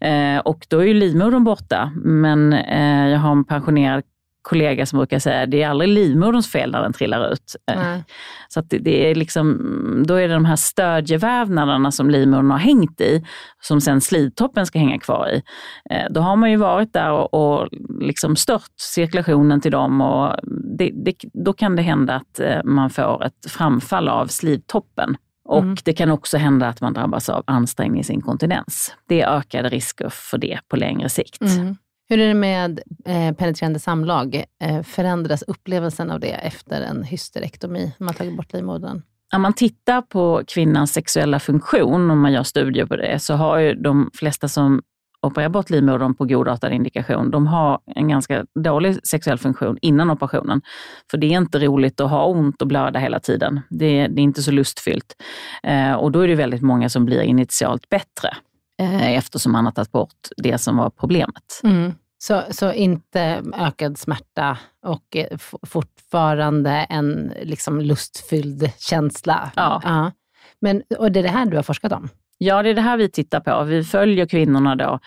Eh, 0.00 0.38
och 0.38 0.66
då 0.68 0.78
är 0.78 0.86
ju 0.86 0.94
livmodern 0.94 1.44
borta, 1.44 1.92
men 2.04 2.52
eh, 2.52 3.08
jag 3.08 3.18
har 3.18 3.32
en 3.32 3.44
pensionerad 3.44 4.02
kollega 4.42 4.86
som 4.86 4.98
brukar 4.98 5.18
säga, 5.18 5.46
det 5.46 5.62
är 5.62 5.68
aldrig 5.68 5.90
livmoderns 5.90 6.52
fel 6.52 6.72
när 6.72 6.82
den 6.82 6.92
trillar 6.92 7.32
ut. 7.32 7.56
Eh, 7.70 7.78
Nej. 7.78 8.04
Så 8.48 8.60
att 8.60 8.66
det 8.68 9.10
är 9.10 9.14
liksom, 9.14 9.58
då 10.06 10.14
är 10.14 10.28
det 10.28 10.34
de 10.34 10.44
här 10.44 10.56
stödjevävnaderna 10.56 11.92
som 11.92 12.10
livmodern 12.10 12.50
har 12.50 12.58
hängt 12.58 13.00
i, 13.00 13.24
som 13.60 13.80
sen 13.80 14.00
slidtoppen 14.00 14.66
ska 14.66 14.78
hänga 14.78 14.98
kvar 14.98 15.28
i. 15.28 15.42
Eh, 15.90 16.06
då 16.10 16.20
har 16.20 16.36
man 16.36 16.50
ju 16.50 16.56
varit 16.56 16.92
där 16.92 17.10
och, 17.10 17.34
och 17.34 17.68
liksom 18.00 18.36
stört 18.36 18.70
cirkulationen 18.76 19.60
till 19.60 19.72
dem 19.72 20.00
och 20.00 20.36
det, 20.78 20.90
det, 20.94 21.14
då 21.32 21.52
kan 21.52 21.76
det 21.76 21.82
hända 21.82 22.14
att 22.14 22.40
eh, 22.40 22.64
man 22.64 22.90
får 22.90 23.24
ett 23.24 23.50
framfall 23.50 24.08
av 24.08 24.26
slidtoppen. 24.26 25.16
Och 25.44 25.62
mm. 25.62 25.76
det 25.84 25.92
kan 25.92 26.10
också 26.10 26.38
hända 26.38 26.68
att 26.68 26.80
man 26.80 26.92
drabbas 26.92 27.28
av 27.28 27.42
ansträngningsinkontinens. 27.46 28.94
Det 29.08 29.20
är 29.20 29.36
ökade 29.36 29.68
risker 29.68 30.08
för 30.08 30.38
det 30.38 30.60
på 30.68 30.76
längre 30.76 31.08
sikt. 31.08 31.42
Mm. 31.42 31.76
Hur 32.08 32.18
är 32.18 32.28
det 32.28 32.34
med 32.34 32.80
eh, 33.04 33.34
penetrerande 33.34 33.78
samlag? 33.78 34.44
Eh, 34.62 34.82
förändras 34.82 35.42
upplevelsen 35.42 36.10
av 36.10 36.20
det 36.20 36.32
efter 36.32 36.82
en 36.82 37.02
hysterektomi, 37.02 37.94
när 37.98 38.04
man 38.04 38.14
tagit 38.14 38.36
bort 38.36 38.52
livmodern? 38.52 39.02
Om 39.34 39.42
man 39.42 39.52
tittar 39.52 40.02
på 40.02 40.42
kvinnans 40.46 40.92
sexuella 40.92 41.40
funktion, 41.40 42.10
om 42.10 42.20
man 42.20 42.32
gör 42.32 42.42
studier 42.42 42.86
på 42.86 42.96
det, 42.96 43.18
så 43.18 43.34
har 43.34 43.58
ju 43.58 43.74
de 43.74 44.10
flesta 44.14 44.48
som 44.48 44.82
opererar 45.22 45.48
bort 45.48 45.70
livmodern 45.70 46.14
på 46.14 46.24
godartad 46.24 46.72
indikation, 46.72 47.30
de 47.30 47.46
har 47.46 47.80
en 47.86 48.08
ganska 48.08 48.46
dålig 48.64 49.06
sexuell 49.06 49.38
funktion 49.38 49.78
innan 49.82 50.10
operationen. 50.10 50.62
För 51.10 51.18
det 51.18 51.26
är 51.26 51.38
inte 51.38 51.58
roligt 51.58 52.00
att 52.00 52.10
ha 52.10 52.24
ont 52.24 52.62
och 52.62 52.68
blöda 52.68 52.98
hela 52.98 53.20
tiden. 53.20 53.60
Det, 53.70 54.06
det 54.06 54.20
är 54.20 54.24
inte 54.24 54.42
så 54.42 54.50
lustfyllt. 54.50 55.22
Eh, 55.62 55.92
och 55.92 56.12
då 56.12 56.20
är 56.20 56.28
det 56.28 56.34
väldigt 56.34 56.62
många 56.62 56.88
som 56.88 57.04
blir 57.04 57.20
initialt 57.20 57.88
bättre 57.88 58.36
eh, 58.80 59.12
eftersom 59.12 59.52
man 59.52 59.64
har 59.64 59.72
tagit 59.72 59.92
bort 59.92 60.28
det 60.36 60.58
som 60.58 60.76
var 60.76 60.90
problemet. 60.90 61.60
Mm. 61.64 61.94
Så, 62.18 62.42
så 62.50 62.72
inte 62.72 63.42
ökad 63.54 63.98
smärta 63.98 64.58
och 64.86 65.16
eh, 65.16 65.38
fortfarande 65.66 66.70
en 66.70 67.32
liksom 67.42 67.80
lustfylld 67.80 68.70
känsla? 68.78 69.50
Ja. 69.56 69.80
ja. 69.84 70.12
Men, 70.60 70.82
och 70.98 71.12
det 71.12 71.20
är 71.20 71.22
det 71.22 71.28
här 71.28 71.46
du 71.46 71.56
har 71.56 71.62
forskat 71.62 71.92
om? 71.92 72.08
Ja, 72.44 72.62
det 72.62 72.70
är 72.70 72.74
det 72.74 72.80
här 72.80 72.96
vi 72.96 73.08
tittar 73.08 73.40
på. 73.40 73.64
Vi 73.64 73.84
följer 73.84 74.26
kvinnorna 74.26 74.76
då. 74.76 74.98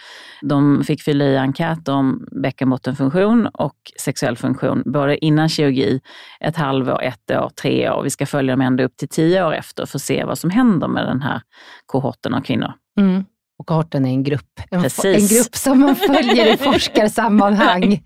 De 0.41 0.83
fick 0.83 1.01
fylla 1.01 1.25
i 1.25 1.37
enkät 1.37 1.87
om 1.87 2.27
bäckenbottenfunktion 2.31 3.47
och 3.47 3.75
sexuell 4.01 4.37
funktion, 4.37 4.83
både 4.85 5.25
innan 5.25 5.49
kirurgi, 5.49 6.01
ett 6.39 6.57
halvår, 6.57 7.03
ett 7.03 7.31
år, 7.31 7.49
tre 7.61 7.89
år. 7.89 8.03
Vi 8.03 8.09
ska 8.09 8.25
följa 8.25 8.53
dem 8.53 8.61
ända 8.61 8.83
upp 8.83 8.97
till 8.97 9.09
tio 9.09 9.45
år 9.45 9.53
efter 9.53 9.85
för 9.85 9.97
att 9.97 10.01
se 10.01 10.23
vad 10.23 10.37
som 10.37 10.49
händer 10.49 10.87
med 10.87 11.05
den 11.05 11.21
här 11.21 11.41
kohorten 11.85 12.33
av 12.33 12.41
kvinnor. 12.41 12.73
Mm. 12.99 13.25
Och 13.59 13.65
kohorten 13.65 14.05
är 14.05 14.09
en 14.09 14.23
grupp. 14.23 14.59
En, 14.71 14.79
en, 15.03 15.27
grupp 15.27 15.55
som 15.55 15.79
man 15.79 15.95
följer 15.95 16.53
i 16.53 16.57
forskarsammanhang. 16.63 18.03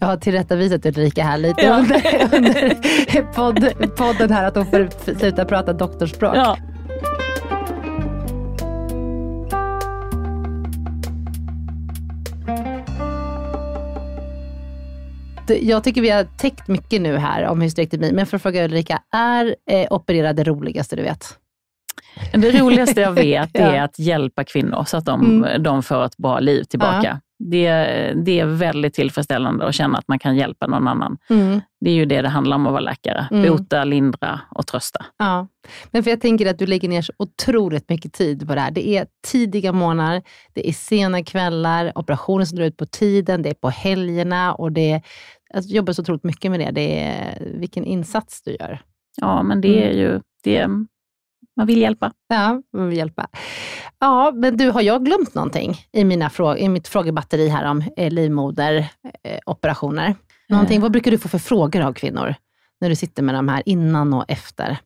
Jag 0.00 0.06
har 0.06 0.16
tillrättavisat 0.16 0.86
Ulrika 0.86 1.24
här 1.24 1.38
lite 1.38 1.62
ja. 1.62 1.78
under, 1.78 2.28
under 2.34 3.22
podd, 3.22 3.96
podden 3.96 4.30
här, 4.30 4.44
att 4.44 4.56
hon 4.56 4.66
får 4.66 5.14
sluta 5.18 5.44
prata 5.44 5.72
doktorspråk. 5.72 6.36
Ja. 6.36 6.56
Jag 15.60 15.84
tycker 15.84 16.00
vi 16.00 16.10
har 16.10 16.24
täckt 16.24 16.68
mycket 16.68 17.00
nu 17.00 17.16
här 17.16 17.46
om 17.46 17.60
hysterektomi, 17.60 18.12
men 18.12 18.26
för 18.26 18.36
att 18.36 18.42
fråga 18.42 18.64
Ulrika, 18.64 19.02
är 19.12 19.56
eh, 19.70 19.86
opererade 19.92 20.44
roligaste 20.44 20.96
du 20.96 21.02
vet? 21.02 21.38
Det 22.32 22.60
roligaste 22.60 23.00
jag 23.00 23.12
vet 23.22 23.50
ja. 23.52 23.60
är 23.60 23.82
att 23.82 23.98
hjälpa 23.98 24.44
kvinnor 24.44 24.84
så 24.84 24.96
att 24.96 25.04
de, 25.04 25.20
mm. 25.20 25.62
de 25.62 25.82
får 25.82 26.04
ett 26.04 26.16
bra 26.16 26.40
liv 26.40 26.62
tillbaka. 26.62 27.20
det, 27.38 27.70
det 28.24 28.40
är 28.40 28.46
väldigt 28.46 28.94
tillfredsställande 28.94 29.66
att 29.66 29.74
känna 29.74 29.98
att 29.98 30.08
man 30.08 30.18
kan 30.18 30.36
hjälpa 30.36 30.66
någon 30.66 30.88
annan. 30.88 31.18
Mm. 31.30 31.60
Det 31.80 31.90
är 31.90 31.94
ju 31.94 32.04
det 32.04 32.22
det 32.22 32.28
handlar 32.28 32.56
om 32.56 32.66
att 32.66 32.72
vara 32.72 32.80
läkare. 32.80 33.28
Mm. 33.30 33.50
Bota, 33.50 33.84
lindra 33.84 34.40
och 34.50 34.66
trösta. 34.66 35.04
Ja, 35.18 35.48
men 35.90 36.02
för 36.02 36.10
jag 36.10 36.20
tänker 36.20 36.50
att 36.50 36.58
du 36.58 36.66
lägger 36.66 36.88
ner 36.88 37.02
så 37.02 37.12
otroligt 37.16 37.88
mycket 37.88 38.12
tid 38.12 38.48
på 38.48 38.54
det 38.54 38.60
här. 38.60 38.70
Det 38.70 38.88
är 38.88 39.06
tidiga 39.26 39.72
morgnar, 39.72 40.22
det 40.52 40.68
är 40.68 40.72
sena 40.72 41.24
kvällar, 41.24 41.98
operationer 41.98 42.44
som 42.44 42.56
drar 42.58 42.64
ut 42.64 42.76
på 42.76 42.86
tiden, 42.86 43.42
det 43.42 43.50
är 43.50 43.54
på 43.54 43.68
helgerna 43.68 44.54
och 44.54 44.72
det 44.72 44.92
är, 44.92 45.02
alltså, 45.54 45.68
du 45.70 45.76
jobbar 45.76 45.92
så 45.92 46.02
otroligt 46.02 46.24
mycket 46.24 46.50
med 46.50 46.60
det. 46.60 46.70
det 46.70 47.00
är, 47.00 47.42
vilken 47.58 47.84
insats 47.84 48.42
du 48.42 48.56
gör. 48.60 48.80
Ja, 49.16 49.42
men 49.42 49.60
det 49.60 49.90
är 49.90 49.92
ju... 49.92 50.20
Det, 50.44 50.68
man 51.56 51.66
vill 51.66 51.78
hjälpa. 51.78 52.12
Ja, 52.28 52.62
man 52.76 52.88
vill 52.88 52.98
hjälpa. 52.98 53.28
Ja, 54.00 54.32
men 54.34 54.56
du, 54.56 54.70
har 54.70 54.82
jag 54.82 55.04
glömt 55.04 55.34
någonting 55.34 55.76
i, 55.92 56.04
mina 56.04 56.28
frå- 56.28 56.56
i 56.56 56.68
mitt 56.68 56.88
frågebatteri 56.88 57.48
här 57.48 57.70
om 57.70 57.84
eh, 57.96 58.10
livmoderoperationer? 58.12 60.14
Någonting, 60.48 60.80
Vad 60.80 60.92
brukar 60.92 61.10
du 61.10 61.18
få 61.18 61.28
för 61.28 61.38
frågor 61.38 61.80
av 61.82 61.92
kvinnor 61.92 62.34
när 62.82 62.88
du 62.88 62.96
sitter 62.96 63.22
med 63.22 63.34
de 63.34 63.48
här 63.48 63.62
innan 63.66 64.14
och 64.14 64.24
efter? 64.28 64.78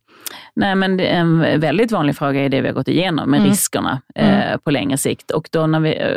Nej, 0.55 0.75
men 0.75 1.01
en 1.01 1.61
väldigt 1.61 1.93
vanlig 1.93 2.17
fråga 2.17 2.41
är 2.41 2.49
det 2.49 2.61
vi 2.61 2.67
har 2.69 2.75
gått 2.75 2.89
igenom 2.89 3.31
med 3.31 3.39
Mm. 3.39 3.51
riskerna 3.51 4.03
eh, 4.15 4.57
på 4.65 4.71
längre 4.71 4.99
sikt. 4.99 5.31
Och 5.31 5.49
då 5.53 5.67
när 5.67 5.81
vi, 5.81 5.97
eh, 5.97 6.17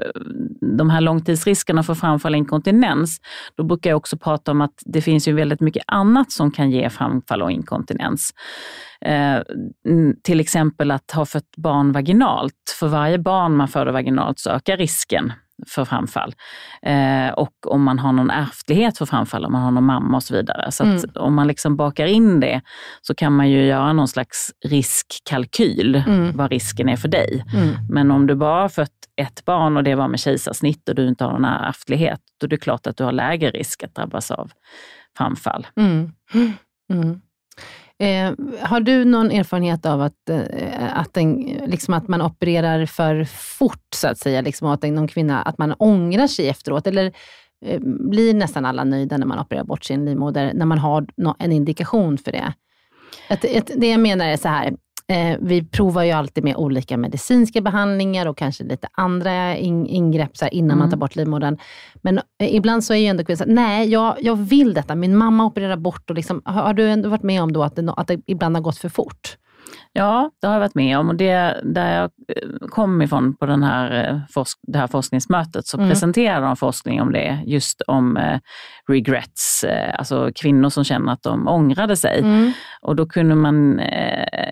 de 0.77 0.89
här 0.89 1.01
långtidsriskerna 1.01 1.83
för 1.83 1.93
framfall 1.93 2.33
och 2.33 2.37
inkontinens, 2.37 3.21
då 3.55 3.63
brukar 3.63 3.89
jag 3.89 3.97
också 3.97 4.17
prata 4.17 4.51
om 4.51 4.61
att 4.61 4.73
det 4.85 5.01
finns 5.01 5.27
ju 5.27 5.33
väldigt 5.33 5.61
mycket 5.61 5.83
annat 5.87 6.31
som 6.31 6.51
kan 6.51 6.71
ge 6.71 6.89
framfall 6.89 7.41
och 7.41 7.51
inkontinens. 7.51 8.33
Eh, 9.01 9.37
mm, 9.87 10.15
till 10.23 10.39
exempel 10.39 10.91
att 10.91 11.11
ha 11.11 11.25
fött 11.25 11.55
barn 11.57 11.91
vaginalt. 11.91 12.75
För 12.79 12.87
varje 12.87 13.17
barn 13.17 13.55
man 13.55 13.67
föder 13.67 13.91
vaginalt 13.91 14.39
så 14.39 14.49
ökar 14.49 14.77
risken 14.77 15.33
för 15.67 15.85
framfall. 15.85 16.33
Eh, 16.81 17.29
och 17.29 17.53
om 17.67 17.83
man 17.83 17.99
har 17.99 18.11
någon 18.11 18.29
ärftlighet 18.31 18.97
för 18.97 19.05
framfall, 19.05 19.45
om 19.45 19.51
man 19.51 19.61
har 19.61 19.71
någon 19.71 19.85
mamma 19.85 20.17
och 20.17 20.23
så 20.23 20.35
vidare. 20.35 20.71
Så 20.71 20.83
att 20.83 21.17
om 21.17 21.33
man 21.35 21.47
liksom 21.47 21.75
bakar 21.75 22.05
in 22.05 22.39
det 22.39 22.61
så 23.01 23.15
kan 23.15 23.35
man 23.35 23.49
ju 23.49 23.65
göra 23.65 23.93
någon 23.93 24.07
slags 24.07 24.51
riskkalkyl, 24.65 26.03
Mm. 26.07 26.37
vad 26.37 26.51
risken 26.51 26.89
är 26.89 26.95
för 26.95 27.07
dig. 27.07 27.45
Mm. 27.53 27.75
Men 27.89 28.11
om 28.11 28.27
du 28.27 28.35
bara 28.35 28.61
har 28.61 28.69
fött 28.69 28.89
ett 29.21 29.45
barn 29.45 29.77
och 29.77 29.83
det 29.83 29.95
var 29.95 30.07
med 30.07 30.19
kejsarsnitt 30.19 30.89
och 30.89 30.95
du 30.95 31.07
inte 31.07 31.23
har 31.23 31.31
någon 31.31 31.45
ärftlighet, 31.45 32.19
då 32.39 32.45
är 32.45 32.49
det 32.49 32.57
klart 32.57 32.87
att 32.87 32.97
du 32.97 33.03
har 33.03 33.11
lägre 33.11 33.49
risk 33.51 33.83
att 33.83 33.95
drabbas 33.95 34.31
av 34.31 34.51
framfall. 35.17 35.67
Eh, 37.99 38.33
har 38.61 38.79
du 38.79 39.05
någon 39.05 39.31
erfarenhet 39.31 39.85
av 39.85 40.01
att, 40.01 40.29
eh, 40.29 40.97
att, 40.99 41.17
en, 41.17 41.35
liksom 41.65 41.93
att 41.93 42.07
man 42.07 42.21
opererar 42.21 42.85
för 42.85 43.23
fort, 43.25 43.87
så 43.95 44.07
att 44.07 44.17
säga? 44.17 44.41
Liksom, 44.41 44.67
och 44.67 44.73
att 44.73 44.83
en- 44.83 44.95
någon 44.95 45.07
kvinna 45.07 45.41
att 45.41 45.57
man 45.57 45.73
ångrar 45.79 46.27
sig 46.27 46.49
efteråt? 46.49 46.87
Eller 46.87 47.11
eh, 47.65 47.79
blir 47.81 48.33
nästan 48.33 48.65
alla 48.65 48.83
nöjda 48.83 49.17
när 49.17 49.25
man 49.25 49.39
opererar 49.39 49.63
bort 49.63 49.83
sin 49.83 50.05
livmoder, 50.05 50.51
när 50.53 50.65
man 50.65 50.77
har 50.77 51.07
no 51.17 51.35
en 51.39 51.51
indikation 51.51 52.17
för 52.17 52.31
det? 52.31 52.53
Att, 53.29 53.45
att, 53.57 53.71
det 53.75 53.89
jag 53.89 53.99
menar 53.99 54.27
är 54.27 54.37
så 54.37 54.47
här, 54.47 54.73
eh, 55.09 55.37
vi 55.41 55.63
provar 55.63 56.03
ju 56.03 56.11
alltid 56.11 56.43
med 56.43 56.55
olika 56.55 56.97
medicinska 56.97 57.61
behandlingar 57.61 58.25
och 58.25 58.37
kanske 58.37 58.63
lite 58.63 58.87
andra 58.91 59.57
in, 59.57 59.87
ingrepp 59.87 60.37
så 60.37 60.45
här, 60.45 60.53
innan 60.53 60.77
man 60.77 60.87
Mm. 60.87 60.89
tar 60.89 60.97
bort 60.97 61.15
livmodern. 61.15 61.57
Men 62.01 62.17
eh, 62.17 62.55
ibland 62.55 62.83
så 62.83 62.93
är 62.93 62.97
ju 62.97 63.05
ändå 63.07 63.23
kvinnan 63.23 63.37
så 63.37 63.43
här, 63.43 63.51
nej, 63.51 63.89
jag, 63.89 64.15
jag 64.21 64.35
vill 64.35 64.73
detta. 64.73 64.95
Min 64.95 65.17
mamma 65.17 65.45
opererar 65.45 65.77
bort. 65.77 66.09
Och 66.09 66.15
liksom, 66.15 66.41
har, 66.45 66.61
har 66.61 66.73
du 66.73 66.89
ändå 66.89 67.09
varit 67.09 67.23
med 67.23 67.43
om 67.43 67.53
då 67.53 67.63
att 67.63 67.75
det, 67.75 67.93
att 67.97 68.07
det 68.07 68.21
ibland 68.25 68.55
har 68.55 68.63
gått 68.63 68.77
för 68.77 68.89
fort? 68.89 69.37
Ja, 69.93 70.31
det 70.41 70.47
har 70.47 70.53
jag 70.53 70.59
varit 70.59 70.75
med 70.75 70.97
om 70.97 71.09
och 71.09 71.15
det, 71.15 71.61
där 71.63 71.95
jag 71.95 72.03
eh, 72.03 72.67
kom 72.69 73.01
ifrån 73.01 73.35
på 73.35 73.45
den 73.45 73.63
här, 73.63 74.09
eh, 74.35 74.43
det 74.67 74.77
här 74.77 74.87
forskningsmötet 74.87 75.67
så 75.67 75.77
Mm. 75.77 75.89
presenterade 75.89 76.45
de 76.45 76.55
forskning 76.55 77.01
om 77.01 77.11
det, 77.11 77.43
just 77.45 77.81
om 77.81 78.17
eh, 78.17 78.39
regrets, 78.87 79.65
alltså 79.93 80.31
kvinnor 80.35 80.69
som 80.69 80.83
känner 80.83 81.13
att 81.13 81.23
de 81.23 81.47
ångrade 81.47 81.95
sig. 81.95 82.19
Mm. 82.19 82.51
Och 82.81 82.95
då 82.95 83.05
kunde 83.05 83.35
man 83.35 83.81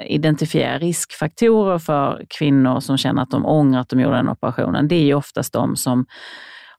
identifiera 0.05 0.77
riskfaktorer 0.77 1.79
för 1.79 2.25
kvinnor 2.29 2.79
som 2.79 2.97
känner 2.97 3.21
att 3.21 3.31
de 3.31 3.45
ångrar 3.45 3.79
att 3.79 3.89
de 3.89 3.99
gjorde 3.99 4.15
den 4.15 4.29
operationen. 4.29 4.87
Det 4.87 4.95
är 4.95 5.03
ju 5.03 5.13
oftast 5.13 5.53
de 5.53 5.75
som 5.75 6.05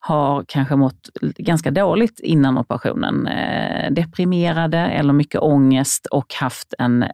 har 0.00 0.44
kanske 0.48 0.76
mått 0.76 1.08
ganska 1.22 1.70
dåligt 1.70 2.20
innan 2.20 2.58
operationen. 2.58 3.28
Deprimerade 3.90 4.78
eller 4.78 5.12
mycket 5.12 5.40
ångest 5.40 6.06
och 6.06 6.34
haft 6.34 6.74
en, 6.78 7.04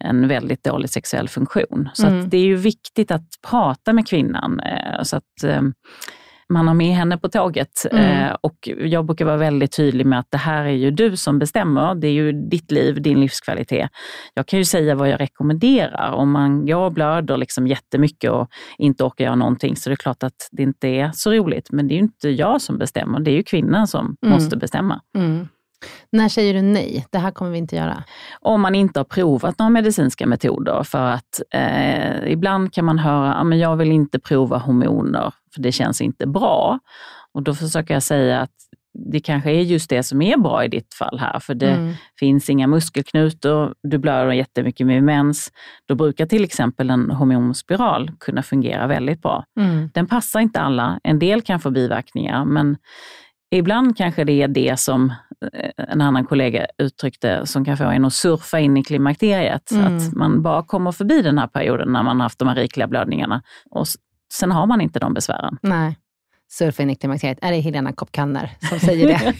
en 0.00 0.28
väldigt 0.28 0.64
dålig 0.64 0.90
sexuell 0.90 1.28
funktion. 1.28 1.88
Så 1.94 2.06
Mm. 2.06 2.28
det 2.28 2.36
är 2.36 2.44
ju 2.44 2.56
viktigt 2.56 3.10
att 3.10 3.26
prata 3.50 3.92
med 3.92 4.08
kvinnan 4.08 4.60
eh, 4.60 5.02
så 5.02 5.16
att 5.16 5.44
eh, 5.44 5.62
man 6.48 6.68
har 6.68 6.74
med 6.74 6.96
henne 6.96 7.18
på 7.18 7.28
tåget. 7.28 7.86
Mm. 7.92 8.04
Eh, 8.28 8.36
och 8.40 8.68
jag 8.78 9.06
brukar 9.06 9.24
vara 9.24 9.36
väldigt 9.36 9.76
tydlig 9.76 10.06
med 10.06 10.18
att 10.18 10.30
det 10.30 10.38
här 10.38 10.64
är 10.64 10.70
ju 10.70 10.90
du 10.90 11.16
som 11.16 11.38
bestämmer. 11.38 11.94
Det 11.94 12.06
är 12.08 12.12
ju 12.12 12.32
ditt 12.32 12.70
liv, 12.70 13.02
din 13.02 13.20
livskvalitet. 13.20 13.90
Jag 14.34 14.46
kan 14.46 14.58
ju 14.58 14.64
säga 14.64 14.94
vad 14.94 15.08
jag 15.08 15.20
rekommenderar. 15.20 16.12
Om 16.12 16.30
man 16.30 16.66
går 16.66 16.76
och 16.80 16.92
blöder 16.92 17.36
liksom 17.36 17.66
jättemycket 17.66 18.30
och 18.30 18.48
inte 18.78 19.04
orkar 19.04 19.24
göra 19.24 19.34
någonting 19.34 19.76
så 19.76 19.90
det 19.90 19.94
är 19.94 19.96
klart 19.96 20.22
att 20.22 20.48
det 20.52 20.62
inte 20.62 20.88
är 20.88 21.10
så 21.14 21.32
roligt. 21.32 21.68
Men 21.72 21.88
det 21.88 21.94
är 21.94 21.96
ju 21.96 22.02
inte 22.02 22.28
jag 22.28 22.60
som 22.62 22.78
bestämmer, 22.78 23.20
det 23.20 23.30
är 23.30 23.36
ju 23.36 23.42
kvinnan 23.42 23.86
som 23.86 24.16
Mm. 24.22 24.34
måste 24.34 24.56
bestämma. 24.56 25.00
Mm. 25.16 25.48
När 26.12 26.28
säger 26.28 26.54
du 26.54 26.62
nej? 26.62 27.06
Det 27.10 27.18
här 27.18 27.30
kommer 27.30 27.50
vi 27.50 27.58
inte 27.58 27.76
göra. 27.76 28.04
Om 28.40 28.60
man 28.60 28.74
inte 28.74 29.00
har 29.00 29.04
provat 29.04 29.58
några 29.58 29.70
medicinska 29.70 30.26
metoder. 30.26 30.82
För 30.82 31.06
att 31.06 31.40
eh, 31.50 32.32
ibland 32.32 32.72
kan 32.72 32.84
man 32.84 32.98
höra, 32.98 33.34
ah, 33.34 33.44
men 33.44 33.58
jag 33.58 33.76
vill 33.76 33.92
inte 33.92 34.18
prova 34.18 34.58
hormoner 34.58 35.32
för 35.54 35.62
det 35.62 35.72
känns 35.72 36.00
inte 36.00 36.26
bra. 36.26 36.78
Och 37.32 37.42
då 37.42 37.54
försöker 37.54 37.94
jag 37.94 38.02
säga 38.02 38.40
att 38.40 38.50
det 39.10 39.20
kanske 39.20 39.50
är 39.50 39.60
just 39.60 39.90
det 39.90 40.02
som 40.02 40.22
är 40.22 40.36
bra 40.36 40.64
i 40.64 40.68
ditt 40.68 40.94
fall 40.94 41.18
här. 41.18 41.40
För 41.40 41.54
det 41.54 41.70
Mm. 41.70 41.94
finns 42.18 42.50
inga 42.50 42.66
muskelknutor, 42.66 43.74
du 43.82 43.98
blöder 43.98 44.32
jättemycket 44.32 44.86
med 44.86 45.02
mens. 45.02 45.52
Då 45.88 45.94
brukar 45.94 46.26
till 46.26 46.44
exempel 46.44 46.90
en 46.90 47.10
hormonspiral 47.10 48.10
kunna 48.20 48.42
fungera 48.42 48.86
väldigt 48.86 49.22
bra. 49.22 49.44
Mm. 49.60 49.90
Den 49.94 50.06
passar 50.06 50.40
inte 50.40 50.60
alla. 50.60 51.00
En 51.04 51.18
del 51.18 51.42
kan 51.42 51.60
få 51.60 51.70
biverkningar, 51.70 52.44
men 52.44 52.76
ibland 53.50 53.96
kanske 53.96 54.24
det 54.24 54.42
är 54.42 54.48
det 54.48 54.80
som 54.80 55.12
en 55.76 56.00
annan 56.00 56.24
kollega 56.24 56.66
uttryckte 56.78 57.46
som 57.46 57.64
kan 57.64 57.76
få 57.76 57.84
en 57.84 58.04
att 58.04 58.14
surfa 58.14 58.58
in 58.58 58.76
i 58.76 58.84
klimakteriet. 58.84 59.70
Mm. 59.70 59.96
Att 59.96 60.12
man 60.12 60.42
bara 60.42 60.62
kommer 60.62 60.92
förbi 60.92 61.22
den 61.22 61.38
här 61.38 61.46
perioden 61.46 61.92
när 61.92 62.02
man 62.02 62.20
haft 62.20 62.38
de 62.38 62.48
här 62.48 62.54
rikliga 62.54 62.86
blödningarna 62.86 63.42
och 63.70 63.86
sen 64.32 64.52
har 64.52 64.66
man 64.66 64.80
inte 64.80 64.98
de 64.98 65.14
besvären. 65.14 65.58
Nej. 65.62 65.98
Surfa 66.50 66.82
in 66.82 66.90
i 66.90 66.94
klimakteriet. 66.94 67.38
Är 67.42 67.52
det 67.52 67.60
Helena 67.60 67.92
Kopp-Kanner 67.92 68.50
som 68.68 68.78
säger 68.78 69.08
det? 69.08 69.34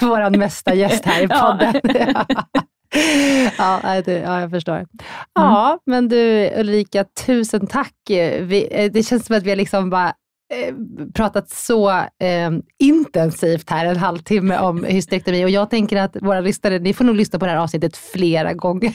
Vår 0.00 0.36
mesta 0.36 0.74
gäst 0.74 1.04
här 1.04 1.22
i 1.22 1.28
podden. 1.28 1.74
ja, 3.58 4.02
det, 4.04 4.18
ja, 4.18 4.40
jag 4.40 4.50
förstår. 4.50 4.86
Ja, 5.34 5.78
men 5.86 6.08
du 6.08 6.50
Ulrika, 6.56 7.04
tusen 7.26 7.66
tack. 7.66 7.94
Vi, 8.40 8.68
eh, 8.70 8.92
det 8.92 9.02
känns 9.02 9.26
som 9.26 9.36
att 9.36 9.42
vi 9.42 9.50
har 9.50 9.56
liksom 9.56 9.90
bara 9.90 10.12
pratat 11.14 11.50
så 11.50 11.90
eh, 11.90 12.50
intensivt 12.78 13.70
här 13.70 13.86
en 13.86 13.96
halvtimme 13.96 14.58
om 14.58 14.84
hysterektomi 14.88 15.44
och 15.44 15.50
jag 15.50 15.70
tänker 15.70 15.96
att 15.96 16.16
våra 16.20 16.40
lyssnare, 16.40 16.78
ni 16.78 16.94
får 16.94 17.04
nog 17.04 17.16
lyssna 17.16 17.38
på 17.38 17.44
det 17.44 17.50
här 17.50 17.58
avsnittet 17.58 17.96
flera 17.96 18.52
gånger. 18.52 18.92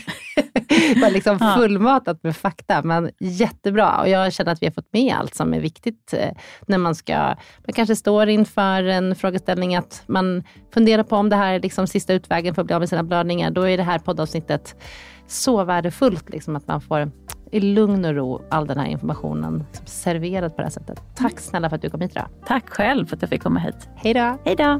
Bara 1.01 1.09
liksom 1.09 1.39
fullmatat 1.57 2.23
med 2.23 2.37
fakta, 2.37 2.81
men 2.81 3.11
jättebra. 3.19 4.01
Och 4.01 4.09
jag 4.09 4.33
känner 4.33 4.51
att 4.51 4.61
vi 4.61 4.65
har 4.65 4.71
fått 4.71 4.93
med 4.93 5.15
allt 5.15 5.35
som 5.35 5.53
är 5.53 5.59
viktigt 5.59 6.13
eh, 6.13 6.31
när 6.67 6.77
man 6.77 6.95
ska, 6.95 7.17
man 7.65 7.73
kanske 7.73 7.95
står 7.95 8.29
inför 8.29 8.83
en 8.83 9.15
frågeställning 9.15 9.75
att 9.75 10.03
man 10.07 10.43
funderar 10.73 11.03
på 11.03 11.15
om 11.15 11.29
det 11.29 11.35
här 11.35 11.53
är 11.53 11.59
liksom 11.59 11.87
sista 11.87 12.13
utvägen 12.13 12.55
för 12.55 12.61
att 12.61 12.65
bli 12.65 12.75
av 12.75 12.81
med 12.81 12.89
sina 12.89 13.03
blödningar. 13.03 13.51
Då 13.51 13.61
är 13.61 13.77
det 13.77 13.83
här 13.83 13.99
poddavsnittet 13.99 14.75
så 15.27 15.63
värdefullt, 15.63 16.29
liksom, 16.29 16.55
att 16.55 16.67
man 16.67 16.81
får 16.81 17.11
i 17.51 17.59
lugn 17.59 18.05
och 18.05 18.15
ro 18.15 18.41
all 18.49 18.67
den 18.67 18.77
här 18.77 18.87
informationen 18.87 19.65
serverad 19.85 20.51
på 20.51 20.57
det 20.57 20.63
här 20.63 20.69
sättet. 20.69 21.01
Tack 21.15 21.39
snälla 21.39 21.69
för 21.69 21.75
att 21.75 21.81
du 21.81 21.89
kom 21.89 22.01
hit 22.01 22.11
idag. 22.11 22.27
Tack 22.45 22.69
själv 22.69 23.05
för 23.05 23.15
att 23.15 23.21
jag 23.21 23.29
fick 23.29 23.43
komma 23.43 23.59
hit. 23.59 23.89
Hej 23.95 24.13
då! 24.13 24.37
Hej 24.45 24.55
då! 24.55 24.79